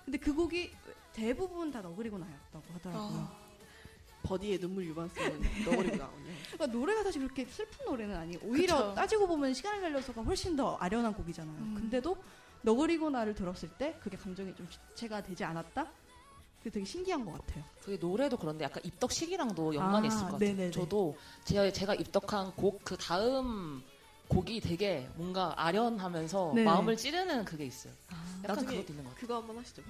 근데 0.05 0.19
그 0.19 0.33
곡이 0.33 0.73
대부분 1.13 1.73
다 1.73 1.81
너그리고 1.83 2.19
나였다고 2.19 2.65
하더라고요. 2.75 3.19
아. 3.19 3.47
버디의 4.23 4.59
눈물 4.59 4.85
유반성은 4.87 5.41
너버리고 5.67 5.97
나오네요. 5.97 6.37
그러니까 6.53 6.67
노래가 6.67 7.03
사실 7.03 7.23
그렇게 7.23 7.45
슬픈 7.47 7.85
노래는 7.87 8.17
아니고 8.17 8.47
오히려 8.47 8.77
그쵸. 8.77 8.95
따지고 8.95 9.27
보면 9.27 9.55
시간을 9.55 9.81
달려서가 9.81 10.23
훨씬 10.23 10.57
더 10.57 10.77
아련한 10.77 11.15
곡이잖아요. 11.15 11.57
음. 11.59 11.75
근데도 11.75 12.17
너그리고 12.63 13.11
나를 13.11 13.35
들었을 13.35 13.69
때 13.71 13.99
그게 14.01 14.17
감정이 14.17 14.55
좀 14.55 14.69
주체가 14.69 15.23
되지 15.23 15.45
않았다? 15.45 15.91
그게 16.67 16.71
되게 16.71 16.85
신기한 16.85 17.25
것 17.25 17.33
같아요. 17.33 17.63
그게 17.81 17.97
노래도 17.97 18.37
그런데 18.37 18.65
약간 18.65 18.83
입덕 18.85 19.13
시기랑도 19.13 19.73
연관이 19.75 20.09
아, 20.09 20.09
있을 20.09 20.21
것 20.23 20.33
같아요. 20.33 20.51
네네네. 20.51 20.71
저도 20.73 21.17
제가, 21.45 21.71
제가 21.71 21.95
입덕한 21.95 22.57
곡 22.57 22.81
그 22.83 22.97
다음 22.97 23.83
곡이 24.29 24.61
되게 24.61 25.09
뭔가 25.15 25.55
아련하면서 25.57 26.53
네. 26.57 26.65
마음을 26.65 26.97
찌르는 26.97 27.45
그게 27.45 27.67
있어요. 27.67 27.93
약간 28.43 28.57
나중에 28.57 28.79
그것도 28.79 28.93
있는 28.93 29.05
것 29.05 29.11
같아요. 29.11 29.21
그거 29.21 29.37
한번 29.37 29.59
하시죠. 29.59 29.83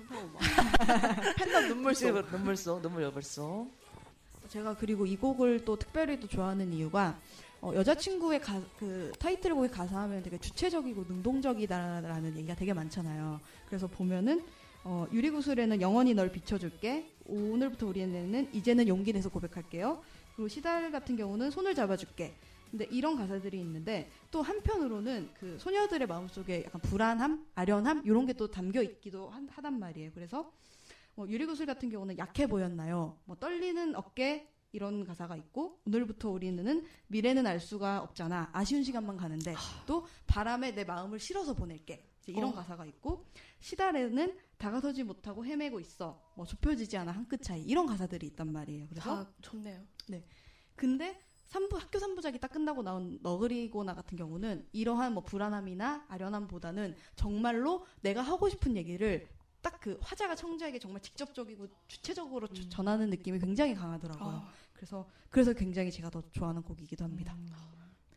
팬덤 1.37 1.69
눈물 1.69 1.95
속. 1.95 2.31
눈물 2.31 2.57
속, 2.57 2.83
눈물 2.83 3.03
여벌 3.05 3.23
속. 3.23 3.71
제가 4.51 4.77
그리고 4.77 5.07
이 5.07 5.17
곡을 5.17 5.65
또 5.65 5.77
특별히 5.77 6.21
또 6.21 6.29
좋아하는 6.29 6.75
이유가 6.75 7.19
어, 7.63 7.73
여자친구의 7.75 8.43
가, 8.43 8.61
그 8.79 9.11
타이틀곡의 9.19 9.71
가사 9.71 10.01
하면 10.01 10.23
되게 10.23 10.37
주체적이고 10.39 11.07
능동적이다라는 11.09 12.37
얘기가 12.37 12.55
되게 12.55 12.75
많잖아요. 12.75 13.41
그래서 13.67 13.87
보면은 13.87 14.45
어, 14.89 15.05
유리구슬에는 15.13 15.81
영원히 15.81 16.15
널 16.15 16.31
비춰줄게. 16.31 17.11
오늘부터 17.25 17.89
우리는 17.89 18.49
이제는 18.55 18.87
용기 18.87 19.13
내서 19.13 19.29
고백할게요. 19.29 20.01
그리고 20.37 20.47
시달 20.47 20.93
같은 20.93 21.17
경우는 21.17 21.51
손을 21.51 21.75
잡아줄게. 21.75 22.37
근데 22.71 22.87
이런 22.93 23.17
가사들이 23.17 23.59
있는데 23.61 24.09
또 24.31 24.43
한편으로는 24.43 25.31
그 25.41 25.59
소녀들의 25.59 26.07
마음속에 26.07 26.63
약간 26.67 26.81
불안함, 26.83 27.47
아련함 27.57 28.03
이런 28.05 28.27
게 28.27 28.33
또 28.35 28.47
담겨 28.49 28.81
있기도 28.81 29.29
한- 29.31 29.49
하단 29.49 29.77
말이에요. 29.81 30.13
그래서 30.15 30.53
뭐 31.17 31.29
유리구슬 31.29 31.67
같은 31.67 31.91
경우는 31.91 32.19
약해 32.19 32.47
보였나요? 32.47 33.19
뭐 33.25 33.35
떨리는 33.41 33.97
어깨 33.97 34.47
이런 34.71 35.05
가사가 35.05 35.35
있고 35.37 35.81
오늘부터 35.87 36.31
우리는 36.31 36.87
미래는 37.09 37.45
알 37.45 37.59
수가 37.59 38.03
없잖아. 38.03 38.51
아쉬운 38.53 38.85
시간만 38.85 39.17
가는데 39.17 39.53
또 39.87 40.07
바람에 40.29 40.77
내 40.77 40.85
마음을 40.85 41.19
실어서 41.19 41.55
보낼게. 41.55 42.05
이런 42.33 42.51
어. 42.51 42.55
가사가 42.55 42.85
있고 42.87 43.27
시달에는 43.61 44.37
다가서지 44.59 45.05
못하고 45.05 45.45
헤매고 45.45 45.81
있어. 45.81 46.21
뭐 46.35 46.47
좁혀지지 46.47 46.97
않아 46.99 47.13
한 47.13 47.27
끗 47.29 47.43
차이 47.43 47.63
이런 47.63 47.87
가사들이 47.87 48.27
있단 48.29 48.53
말이에요. 48.53 48.87
그래서 48.89 49.25
다 49.25 49.31
좋네요. 49.43 49.81
근데 50.75 51.19
삼부 51.45 51.77
학교 51.79 51.99
삼부작이 51.99 52.39
딱 52.41 52.49
끝나고 52.51 52.83
나온 52.83 53.19
너그리고나 53.23 53.95
같은 53.95 54.17
경우는 54.19 54.67
이러한 54.73 55.15
뭐 55.15 55.23
불안함이나 55.23 56.07
아련함보다는 56.09 56.95
정말로 57.17 57.87
내가 58.03 58.21
하고 58.23 58.49
싶은 58.49 58.77
얘기를 58.77 59.29
딱 59.63 59.77
그 59.81 59.97
화자가 60.01 60.35
청자에게 60.35 60.79
정말 60.81 61.01
직접적이고 61.01 61.69
주체적으로 61.87 62.49
주- 62.49 62.69
전하는 62.69 63.09
느낌이 63.11 63.39
굉장히 63.39 63.75
강하더라고요. 63.75 64.29
아, 64.29 64.49
그래서 64.73 65.09
그래서 65.31 65.53
굉장히 65.53 65.91
제가 65.93 66.11
더 66.11 66.23
좋아하는 66.33 66.63
곡이기도 66.63 67.05
합니다. 67.05 67.37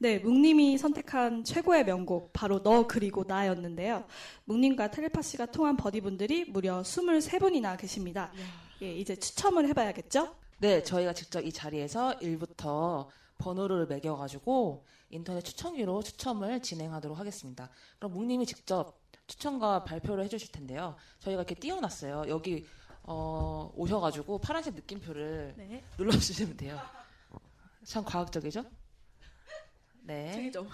네, 0.02 0.18
묵님이 0.20 0.78
선택한 0.78 1.44
최고의 1.44 1.84
명곡 1.84 2.32
바로 2.32 2.64
너 2.64 2.88
그리고 2.88 3.26
나였는데요. 3.28 4.06
묵님과 4.46 4.92
텔레파시가 4.92 5.48
통한 5.48 5.76
버디분들이 5.76 6.46
무려 6.46 6.82
23분이나 6.82 7.78
계십니다. 7.78 8.32
예, 8.82 8.94
이제 8.96 9.18
추첨을 9.18 9.68
해봐야겠죠? 9.68 10.34
네, 10.60 10.82
저희가 10.84 11.12
직접 11.12 11.42
이 11.42 11.52
자리에서 11.52 12.18
1부터 12.20 13.08
번호를 13.40 13.88
매겨가지고 13.88 14.86
인터넷 15.10 15.42
추천기로 15.42 16.02
추첨을 16.02 16.62
진행하도록 16.62 17.20
하겠습니다. 17.20 17.70
그럼 17.98 18.14
묵님이 18.14 18.46
직접 18.46 19.02
추천과 19.28 19.84
발표를 19.84 20.24
해주실 20.24 20.54
텐데요. 20.54 20.96
저희가 21.20 21.42
이렇게 21.42 21.56
띄워놨어요. 21.56 22.24
여기 22.30 22.66
어, 23.04 23.70
오셔가지고 23.76 24.38
파란색 24.38 24.76
느낌표를 24.76 25.56
네. 25.58 25.84
눌러주시면 25.98 26.56
돼요. 26.56 26.80
참 27.84 28.06
과학적이죠? 28.06 28.64
네. 30.10 30.32
책이죠. 30.32 30.68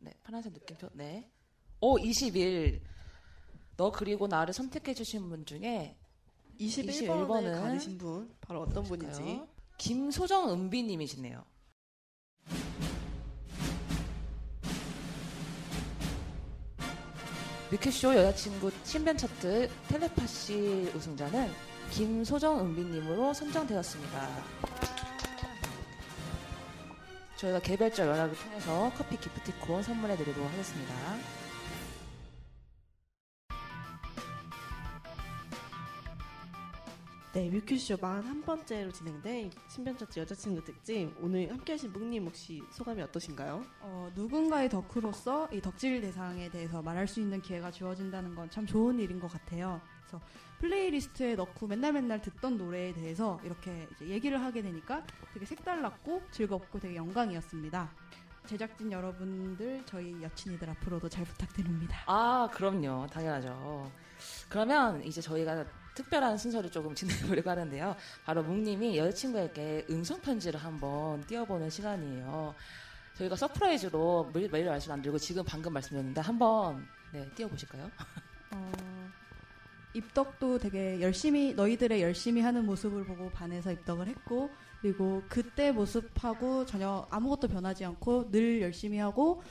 네, 0.00 0.12
파란색 0.24 0.52
느낌표. 0.52 0.88
네. 0.94 1.30
오, 1.80 1.96
20일. 1.96 2.80
너 3.76 3.92
그리고 3.92 4.26
나를 4.26 4.52
선택해 4.52 4.94
주신 4.94 5.28
분 5.28 5.46
중에 5.46 5.96
21번을 6.58 7.26
21번은 7.28 7.62
가르신 7.62 7.98
분 7.98 8.34
바로 8.40 8.62
어떤 8.62 8.82
분인지. 8.82 9.20
볼까요? 9.20 9.48
김소정 9.78 10.50
은비님이시네요. 10.52 11.44
뮤큐쇼 17.70 18.14
여자친구 18.16 18.70
신변 18.84 19.16
차트 19.16 19.70
텔레파시 19.88 20.92
우승자는 20.94 21.50
김소정 21.90 22.60
은비님으로 22.60 23.32
선정되었습니다. 23.32 24.71
저희가 27.42 27.58
개별적 27.58 28.06
연락을 28.06 28.36
통해서 28.38 28.92
커피 28.96 29.16
기프티콘 29.18 29.82
선물해 29.82 30.16
드리도록 30.16 30.48
하겠습니다. 30.48 30.94
네, 37.32 37.48
뮤큐쇼 37.48 37.96
41번째로 37.96 38.92
진행된 38.92 39.50
신변차트 39.68 40.20
여자친구 40.20 40.62
특집. 40.64 41.10
오늘 41.20 41.50
함께 41.50 41.72
하신 41.72 41.90
묵님 41.92 42.26
혹시 42.26 42.62
소감이 42.70 43.00
어떠신가요? 43.02 43.64
어, 43.80 44.10
누군가의 44.14 44.68
덕후로서 44.68 45.48
이 45.50 45.60
덕질 45.62 46.02
대상에 46.02 46.50
대해서 46.50 46.82
말할 46.82 47.08
수 47.08 47.20
있는 47.20 47.40
기회가 47.40 47.70
주어진다는 47.70 48.34
건 48.34 48.50
참 48.50 48.66
좋은 48.66 48.98
일인 49.00 49.18
것 49.18 49.28
같아요. 49.32 49.80
그래서 50.02 50.20
playlist에 50.62 51.34
넣고 51.34 51.66
맨날 51.66 51.92
맨날 51.92 52.22
듣던 52.22 52.56
노래에 52.56 52.94
대해서 52.94 53.40
이렇게 53.44 53.88
이제 53.92 54.06
얘기를 54.06 54.40
하게 54.40 54.62
되니까 54.62 55.04
되게 55.34 55.44
색달랐고 55.44 56.22
즐겁고 56.30 56.78
되게 56.78 56.94
영광이었습니다. 56.94 57.90
제작진 58.46 58.90
여러분들, 58.90 59.82
저희 59.86 60.20
여친이들 60.22 60.68
앞으로도 60.70 61.08
잘 61.08 61.24
부탁드립니다. 61.24 62.02
아, 62.06 62.48
그럼요. 62.52 63.06
당연하죠. 63.08 63.90
그러면 64.48 65.02
이제 65.04 65.20
저희가 65.20 65.64
특별한 65.94 66.38
순서를 66.38 66.70
조금 66.70 66.94
진행해 66.96 67.26
보려고 67.26 67.50
하는데요. 67.50 67.96
바로 68.24 68.42
묵님이 68.44 68.96
여자친구에게 68.98 69.86
음성 69.90 70.20
편지를 70.20 70.60
한번 70.60 71.20
띄워보는 71.26 71.70
시간이에요. 71.70 72.54
저희가 73.14 73.34
surprise로 73.36 74.30
미리, 74.32 74.48
미리 74.48 74.66
말씀 74.66 74.92
안 74.92 75.02
드리고 75.02 75.18
지금 75.18 75.44
방금 75.44 75.72
말씀드렸는데 75.72 76.20
한번 76.20 76.86
네, 77.12 77.28
띄워보실까요? 77.34 77.90
어, 78.52 78.72
입덕도 79.94 80.58
되게 80.58 81.00
열심히 81.00 81.54
너희들의 81.54 82.00
열심히 82.02 82.40
하는 82.40 82.66
모습을 82.66 83.04
보고 83.04 83.30
반해서 83.30 83.72
입덕을 83.72 84.08
했고 84.08 84.50
그리고 84.80 85.22
그때 85.28 85.70
모습하고 85.70 86.66
전혀 86.66 87.06
아무것도 87.10 87.48
변하지 87.48 87.84
않고 87.84 88.30
늘 88.30 88.60
열심히 88.62 88.98
하고 88.98 89.42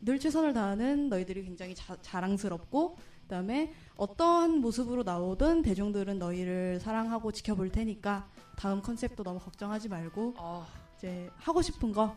늘 0.00 0.18
최선을 0.18 0.52
다하는 0.54 1.08
너희들이 1.08 1.44
굉장히 1.44 1.74
자, 1.74 1.96
자랑스럽고 2.00 2.96
그다음에 3.22 3.72
어떠한 3.96 4.60
모습으로 4.60 5.02
나오든 5.04 5.62
대중들은 5.62 6.18
너희를 6.18 6.80
사랑하고 6.80 7.32
지켜볼 7.32 7.70
테니까 7.70 8.28
다음 8.56 8.82
컨셉도 8.82 9.22
너무 9.22 9.38
걱정하지 9.38 9.88
말고 9.88 10.34
아, 10.36 10.66
이제 10.96 11.30
하고 11.36 11.62
싶은 11.62 11.92
거 11.92 12.16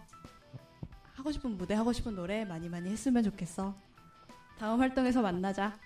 하고 1.13 1.31
싶은 1.31 1.57
무대 1.57 1.75
하고 1.75 1.93
싶은 1.93 2.15
노래 2.15 2.43
많이 2.45 2.67
많이 2.67 2.89
했으면 2.89 3.23
좋겠어. 3.23 3.75
다음 4.57 4.79
활동에서 4.79 5.21
만나자. 5.21 5.77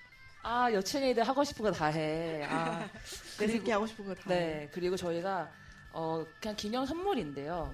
아 0.44 0.72
여친이들 0.72 1.24
하고 1.28 1.44
싶은 1.44 1.64
거 1.64 1.72
다 1.72 1.88
해. 1.88 2.44
아, 2.50 2.88
그렇게 3.38 3.72
하고 3.72 3.86
싶은 3.88 4.06
거 4.06 4.16
다. 4.16 4.22
네, 4.28 4.70
그리고 4.72 4.96
저희가 4.96 5.50
어 5.92 6.26
그냥 6.40 6.56
기념 6.56 6.86
선물인데요. 6.86 7.74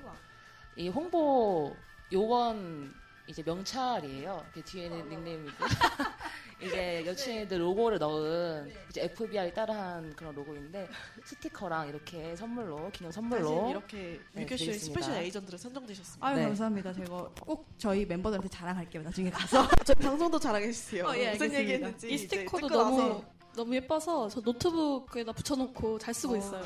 이 0.76 0.90
홍보 0.90 1.76
요건 2.12 2.94
이제 3.28 3.42
명찰이에요. 3.44 4.46
그 4.54 4.62
뒤에는 4.64 5.10
닉네임이고 5.10 5.52
이제 6.62 7.04
여친이들 7.06 7.60
로고를 7.60 7.98
넣은 8.00 8.72
이제 8.90 9.04
FBI 9.04 9.54
따라한 9.54 10.14
그런 10.16 10.34
로고인데 10.36 10.88
스티커랑 11.26 11.90
이렇게 11.90 12.36
선물로 12.36 12.90
기념 12.92 13.12
선물로 13.12 13.70
이렇게 13.70 14.20
네, 14.34 14.42
뮤큐쇼의 14.42 14.58
드리겠습니다. 14.58 15.02
special 15.02 15.24
agent로 15.24 15.58
선정되셨습니다. 15.58 16.26
아유 16.26 16.36
네. 16.38 16.44
감사합니다. 16.44 16.94
제가 16.94 17.30
꼭 17.42 17.66
저희 17.78 18.06
멤버들한테 18.06 18.48
자랑할게요. 18.50 19.04
나중에 19.04 19.30
가서. 19.30 19.68
저희 19.86 19.96
방송도 19.96 20.40
자랑해주세요. 20.40 21.06
어, 21.06 21.18
예, 21.18 21.32
무슨. 21.32 21.54
얘기했는지 21.54 22.10
이 22.12 22.18
스티커도 22.18 22.68
너무 22.70 22.98
나서 23.02 23.24
너무 23.56 23.76
예뻐서 23.76 24.28
저 24.30 24.42
노트북에다 24.42 25.32
붙여놓고 25.32 26.00
잘 26.00 26.14
쓰고 26.14 26.34
어. 26.34 26.38
있어요. 26.38 26.64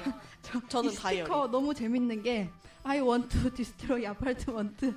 저는 0.70 0.92
이 0.92 0.96
다이어리. 0.96 1.26
스티커 1.26 1.48
너무 1.48 1.74
재밌는 1.74 2.24
게 2.24 2.50
I 2.84 3.02
want 3.02 3.28
to 3.30 3.54
destroy 3.54 4.06
apartment. 4.06 4.96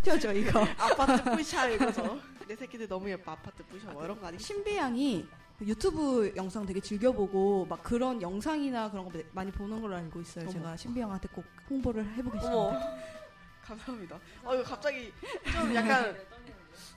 아파죠 0.00 0.32
이거. 0.32 0.60
아파트 0.78 1.22
뿌샤 1.36 1.68
이거죠. 1.68 2.20
내 2.46 2.56
새끼들 2.56 2.88
너무 2.88 3.08
예뻐 3.10 3.32
아파트 3.32 3.62
뿌샤 3.64 3.90
뭐 3.90 4.04
이런 4.04 4.18
거 4.20 4.26
아니지? 4.26 4.42
신비양이 4.44 5.26
유튜브 5.62 6.32
영상 6.36 6.64
되게 6.64 6.80
즐겨보고 6.80 7.66
막 7.66 7.82
그런 7.82 8.20
영상이나 8.22 8.90
그런 8.90 9.04
거 9.10 9.18
많이 9.32 9.52
보는 9.52 9.80
걸로 9.80 9.94
알고 9.96 10.20
있어요. 10.20 10.44
어머. 10.44 10.52
제가 10.52 10.76
신비양한테 10.76 11.28
꼭 11.32 11.44
홍보를 11.68 12.04
해보겠습니다. 12.14 12.56
어머 12.56 12.80
감사합니다. 13.62 14.18
어 14.42 14.54
이거 14.54 14.62
갑자기 14.64 15.12
좀 15.52 15.74
약간 15.74 16.16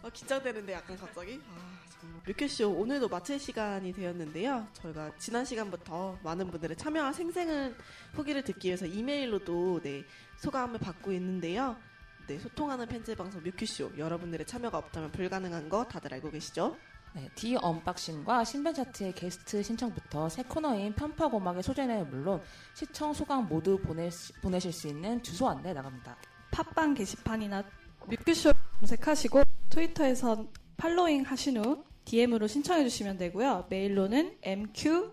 어, 0.01 0.09
긴장되는데 0.09 0.73
약간 0.73 0.97
갑자기 0.97 1.41
아 1.53 1.83
정말 1.99 2.21
뮤큐쇼 2.25 2.71
오늘도 2.71 3.09
마칠 3.09 3.37
시간이 3.37 3.91
되었는데요. 3.91 4.65
저희가 4.73 5.11
지난 5.19 5.43
시간부터 5.43 6.17
많은 6.23 6.49
분들의 6.49 6.77
참여와 6.77 7.11
생생한 7.11 7.75
후기를 8.13 8.43
듣기 8.43 8.69
위해서 8.69 8.85
이메일로도 8.85 9.81
네 9.83 10.03
소감을 10.37 10.79
받고 10.79 11.11
있는데요. 11.11 11.75
네 12.27 12.39
소통하는 12.39 12.87
편집 12.87 13.17
방송 13.17 13.43
뮤큐쇼 13.43 13.91
여러분들의 13.97 14.45
참여가 14.45 14.77
없다면 14.77 15.11
불가능한 15.11 15.69
거 15.69 15.83
다들 15.83 16.13
알고 16.13 16.31
계시죠? 16.31 16.77
네, 17.15 17.29
D 17.35 17.55
언박싱과 17.57 18.43
신변 18.43 18.73
차트의 18.73 19.13
게스트 19.13 19.61
신청부터 19.61 20.29
새 20.29 20.41
코너인 20.43 20.93
편파고막의 20.93 21.61
소재는 21.61 22.09
물론 22.09 22.41
시청 22.73 23.13
소감 23.13 23.47
모두 23.47 23.79
수- 24.09 24.33
보내실 24.41 24.71
수 24.73 24.87
있는 24.87 25.21
주소 25.21 25.47
안내 25.47 25.73
나갑니다. 25.73 26.17
팟빵 26.51 26.95
게시판이나 26.95 27.63
뮤큐쇼 28.07 28.51
검색하시고 28.79 29.43
트위터에선 29.69 30.49
팔로잉 30.77 31.23
하신 31.23 31.63
후 31.63 31.83
DM으로 32.05 32.47
신청해 32.47 32.83
주시면 32.83 33.17
되고요. 33.17 33.67
메일로는 33.69 34.37
mqishow 34.41 35.11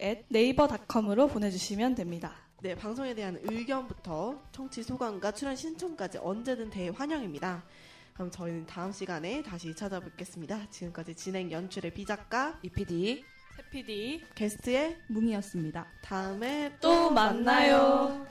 at 0.00 0.24
naver.com으로 0.30 1.28
보내주시면 1.28 1.96
됩니다. 1.96 2.34
네, 2.62 2.74
방송에 2.74 3.14
대한 3.14 3.38
의견부터 3.42 4.38
청취 4.52 4.82
소감과 4.82 5.32
출연 5.32 5.56
신청까지 5.56 6.18
언제든 6.18 6.68
대환영입니다. 6.68 7.64
그럼 8.12 8.30
저희는 8.30 8.66
다음 8.66 8.92
시간에 8.92 9.42
다시 9.42 9.74
찾아뵙겠습니다. 9.74 10.68
지금까지 10.68 11.14
진행 11.14 11.50
연출의 11.50 11.94
비작가 11.94 12.58
EPD 12.62 13.24
세PD 13.56 14.22
게스트의 14.34 14.98
뭉이었습니다. 15.08 15.86
다음에 16.02 16.76
또 16.82 17.10
만나요. 17.10 18.26